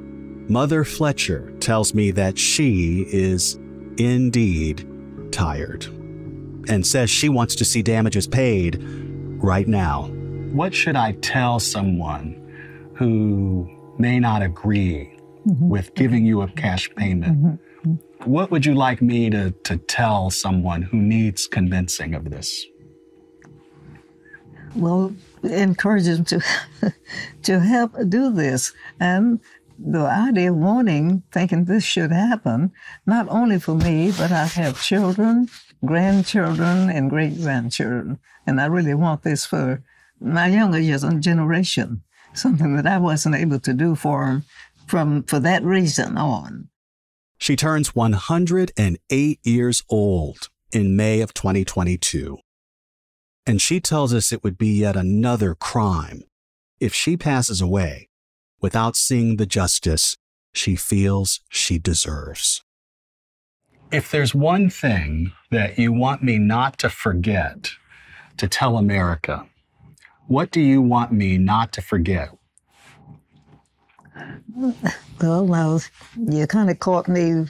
Mother 0.51 0.85
Fletcher 0.85 1.53
tells 1.61 1.95
me 1.95 2.11
that 2.11 2.37
she 2.37 3.07
is 3.09 3.55
indeed 3.97 4.87
tired 5.31 5.87
and 6.69 6.87
says 6.87 7.11
she 7.11 7.29
wants 7.29 7.55
to 7.55 7.65
see 7.65 7.83
damages 7.83 8.27
paid 8.27 8.83
right 9.43 9.67
now. 9.67 10.05
What 10.53 10.75
should 10.75 10.97
I 10.97 11.13
tell 11.13 11.59
someone 11.61 12.39
who 12.97 13.69
may 13.99 14.19
not 14.19 14.43
agree 14.43 15.17
mm-hmm. 15.47 15.69
with 15.69 15.95
giving 15.95 16.25
you 16.25 16.43
a 16.43 16.49
cash 16.49 16.89
mm-hmm. 16.89 17.01
payment? 17.01 17.43
Mm-hmm. 17.43 18.31
What 18.31 18.51
would 18.51 18.65
you 18.65 18.75
like 18.75 19.03
me 19.03 19.31
to, 19.31 19.51
to 19.51 19.77
tell 19.77 20.31
someone 20.31 20.83
who 20.83 20.97
needs 20.97 21.49
convincing 21.49 22.15
of 22.15 22.31
this? 22.31 22.65
Well, 24.77 25.13
encourage 25.43 26.05
them 26.05 26.25
to 26.27 26.41
to 27.43 27.61
help 27.61 27.97
do 28.09 28.33
this. 28.33 28.73
And 29.01 29.41
the 29.79 30.03
idea 30.07 30.53
of 30.53 30.59
wanting, 30.59 31.25
thinking 31.33 31.65
this 31.65 31.85
should 31.85 32.13
happen, 32.13 32.73
not 33.07 33.27
only 33.29 33.59
for 33.59 33.75
me, 33.75 34.13
but 34.13 34.31
I 34.31 34.47
have 34.47 34.81
children, 34.81 35.49
grandchildren, 35.85 36.91
and 36.91 37.11
great 37.11 37.41
grandchildren. 37.41 38.19
And 38.47 38.61
I 38.61 38.67
really 38.67 38.95
want 38.95 39.23
this 39.23 39.45
for 39.45 39.83
my 40.21 40.47
younger 40.47 40.79
years 40.79 41.05
and 41.05 41.23
generation, 41.23 42.03
something 42.35 42.77
that 42.77 42.87
I 42.87 42.99
wasn't 42.99 43.35
able 43.35 43.59
to 43.61 43.73
do 43.73 43.95
for 43.95 44.27
them 44.27 44.45
from 44.87 45.23
for 45.25 45.41
that 45.41 45.65
reason 45.65 46.17
on. 46.17 46.69
She 47.39 47.57
turns 47.57 47.95
108 47.95 49.41
years 49.43 49.83
old 49.89 50.49
in 50.73 50.97
May 50.97 51.21
of 51.21 51.35
2022. 51.35 52.39
And 53.45 53.61
she 53.61 53.81
tells 53.81 54.15
us 54.15 54.31
it 54.31 54.45
would 54.45 54.57
be 54.57 54.81
yet 54.81 54.95
another 54.95 55.55
crime 55.57 56.23
if 56.79 56.95
she 56.95 57.17
passes 57.17 57.61
away 57.61 58.09
without 58.61 58.95
seeing 58.95 59.37
the 59.37 59.47
justice 59.47 60.17
she 60.53 60.77
feels 60.77 61.41
she 61.49 61.79
deserves. 61.79 62.63
If 63.93 64.11
there's 64.11 64.35
one 64.35 64.71
thing 64.71 65.33
that 65.51 65.79
you 65.79 65.93
want 65.93 66.23
me 66.23 66.39
not 66.39 66.79
to 66.79 66.89
forget 66.89 67.73
to 68.39 68.49
tell 68.49 68.79
America, 68.79 69.47
what 70.27 70.51
do 70.51 70.63
you 70.63 70.81
want 70.81 71.13
me 71.13 71.37
not 71.37 71.73
to 71.75 71.83
forget? 71.83 72.31
Well, 75.21 75.47
now 75.47 75.79
you 76.17 76.47
kind 76.47 76.71
of 76.71 76.79
caught 76.79 77.07
me 77.07 77.45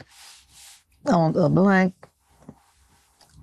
on 1.06 1.36
a 1.36 1.48
blank. 1.48 1.94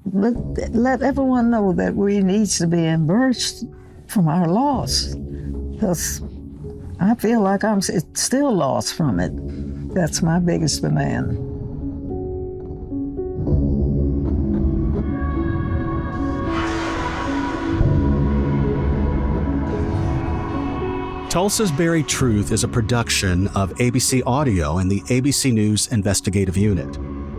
But 0.05 0.33
let 0.71 1.01
everyone 1.01 1.51
know 1.51 1.71
that 1.71 1.95
we 1.95 2.19
need 2.19 2.47
to 2.47 2.67
be 2.67 2.85
embarrassed 2.85 3.65
from 4.07 4.27
our 4.27 4.47
loss. 4.47 5.15
Because 5.15 6.21
I 6.99 7.15
feel 7.15 7.39
like 7.41 7.63
I'm 7.63 7.79
still 7.81 8.53
lost 8.53 8.93
from 8.95 9.21
it. 9.21 9.31
That's 9.93 10.21
my 10.21 10.39
biggest 10.39 10.81
demand. 10.81 11.48
Tulsa's 21.29 21.71
Buried 21.71 22.07
Truth 22.07 22.51
is 22.51 22.63
a 22.63 22.67
production 22.67 23.49
of 23.49 23.71
ABC 23.75 24.23
Audio 24.25 24.79
and 24.79 24.89
the 24.89 25.01
ABC 25.01 25.53
News 25.53 25.85
Investigative 25.89 26.57
Unit. 26.57 26.97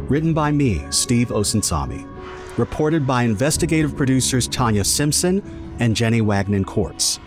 Written 0.09 0.33
by 0.33 0.53
me, 0.53 0.81
Steve 0.91 1.31
Osunsami. 1.31 2.09
Reported 2.57 3.05
by 3.05 3.25
investigative 3.25 3.97
producers 3.97 4.47
Tanya 4.47 4.85
Simpson 4.85 5.43
and 5.81 5.97
Jenny 5.97 6.21
Wagnon 6.21 6.65
Courts. 6.65 7.19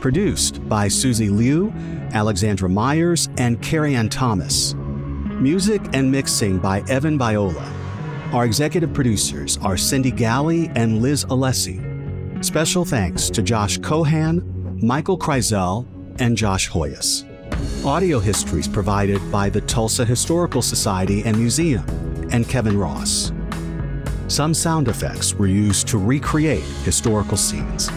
Produced 0.00 0.66
by 0.68 0.86
Susie 0.86 1.30
Liu, 1.30 1.72
Alexandra 2.12 2.68
Myers, 2.68 3.28
and 3.36 3.60
Carrie 3.60 3.96
Ann 3.96 4.08
Thomas. 4.08 4.74
Music 4.74 5.82
and 5.94 6.12
mixing 6.12 6.60
by 6.60 6.84
Evan 6.88 7.18
Viola. 7.18 7.72
Our 8.32 8.44
executive 8.44 8.94
producers 8.94 9.58
are 9.62 9.76
Cindy 9.76 10.12
Galley 10.12 10.70
and 10.76 11.02
Liz 11.02 11.24
Alessi. 11.24 12.44
Special 12.44 12.84
thanks 12.84 13.30
to 13.30 13.42
Josh 13.42 13.78
Cohan, 13.78 14.78
Michael 14.80 15.18
Kreisel, 15.18 15.88
and 16.18 16.36
Josh 16.36 16.70
Hoyas. 16.70 17.24
Audio 17.84 18.18
histories 18.18 18.66
provided 18.66 19.20
by 19.30 19.48
the 19.48 19.60
Tulsa 19.60 20.04
Historical 20.04 20.62
Society 20.62 21.22
and 21.24 21.36
Museum 21.36 21.84
and 22.30 22.48
Kevin 22.48 22.78
Ross. 22.78 23.32
Some 24.28 24.54
sound 24.54 24.88
effects 24.88 25.34
were 25.34 25.46
used 25.46 25.86
to 25.88 25.98
recreate 25.98 26.64
historical 26.84 27.36
scenes. 27.36 27.90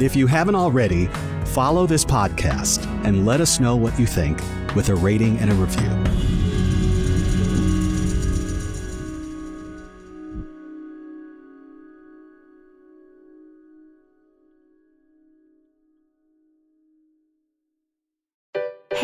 If 0.00 0.14
you 0.14 0.26
haven't 0.26 0.56
already, 0.56 1.06
follow 1.46 1.86
this 1.86 2.04
podcast 2.04 2.86
and 3.04 3.24
let 3.24 3.40
us 3.40 3.60
know 3.60 3.76
what 3.76 3.98
you 3.98 4.06
think 4.06 4.40
with 4.74 4.88
a 4.88 4.94
rating 4.94 5.38
and 5.38 5.50
a 5.50 5.54
review. 5.54 6.31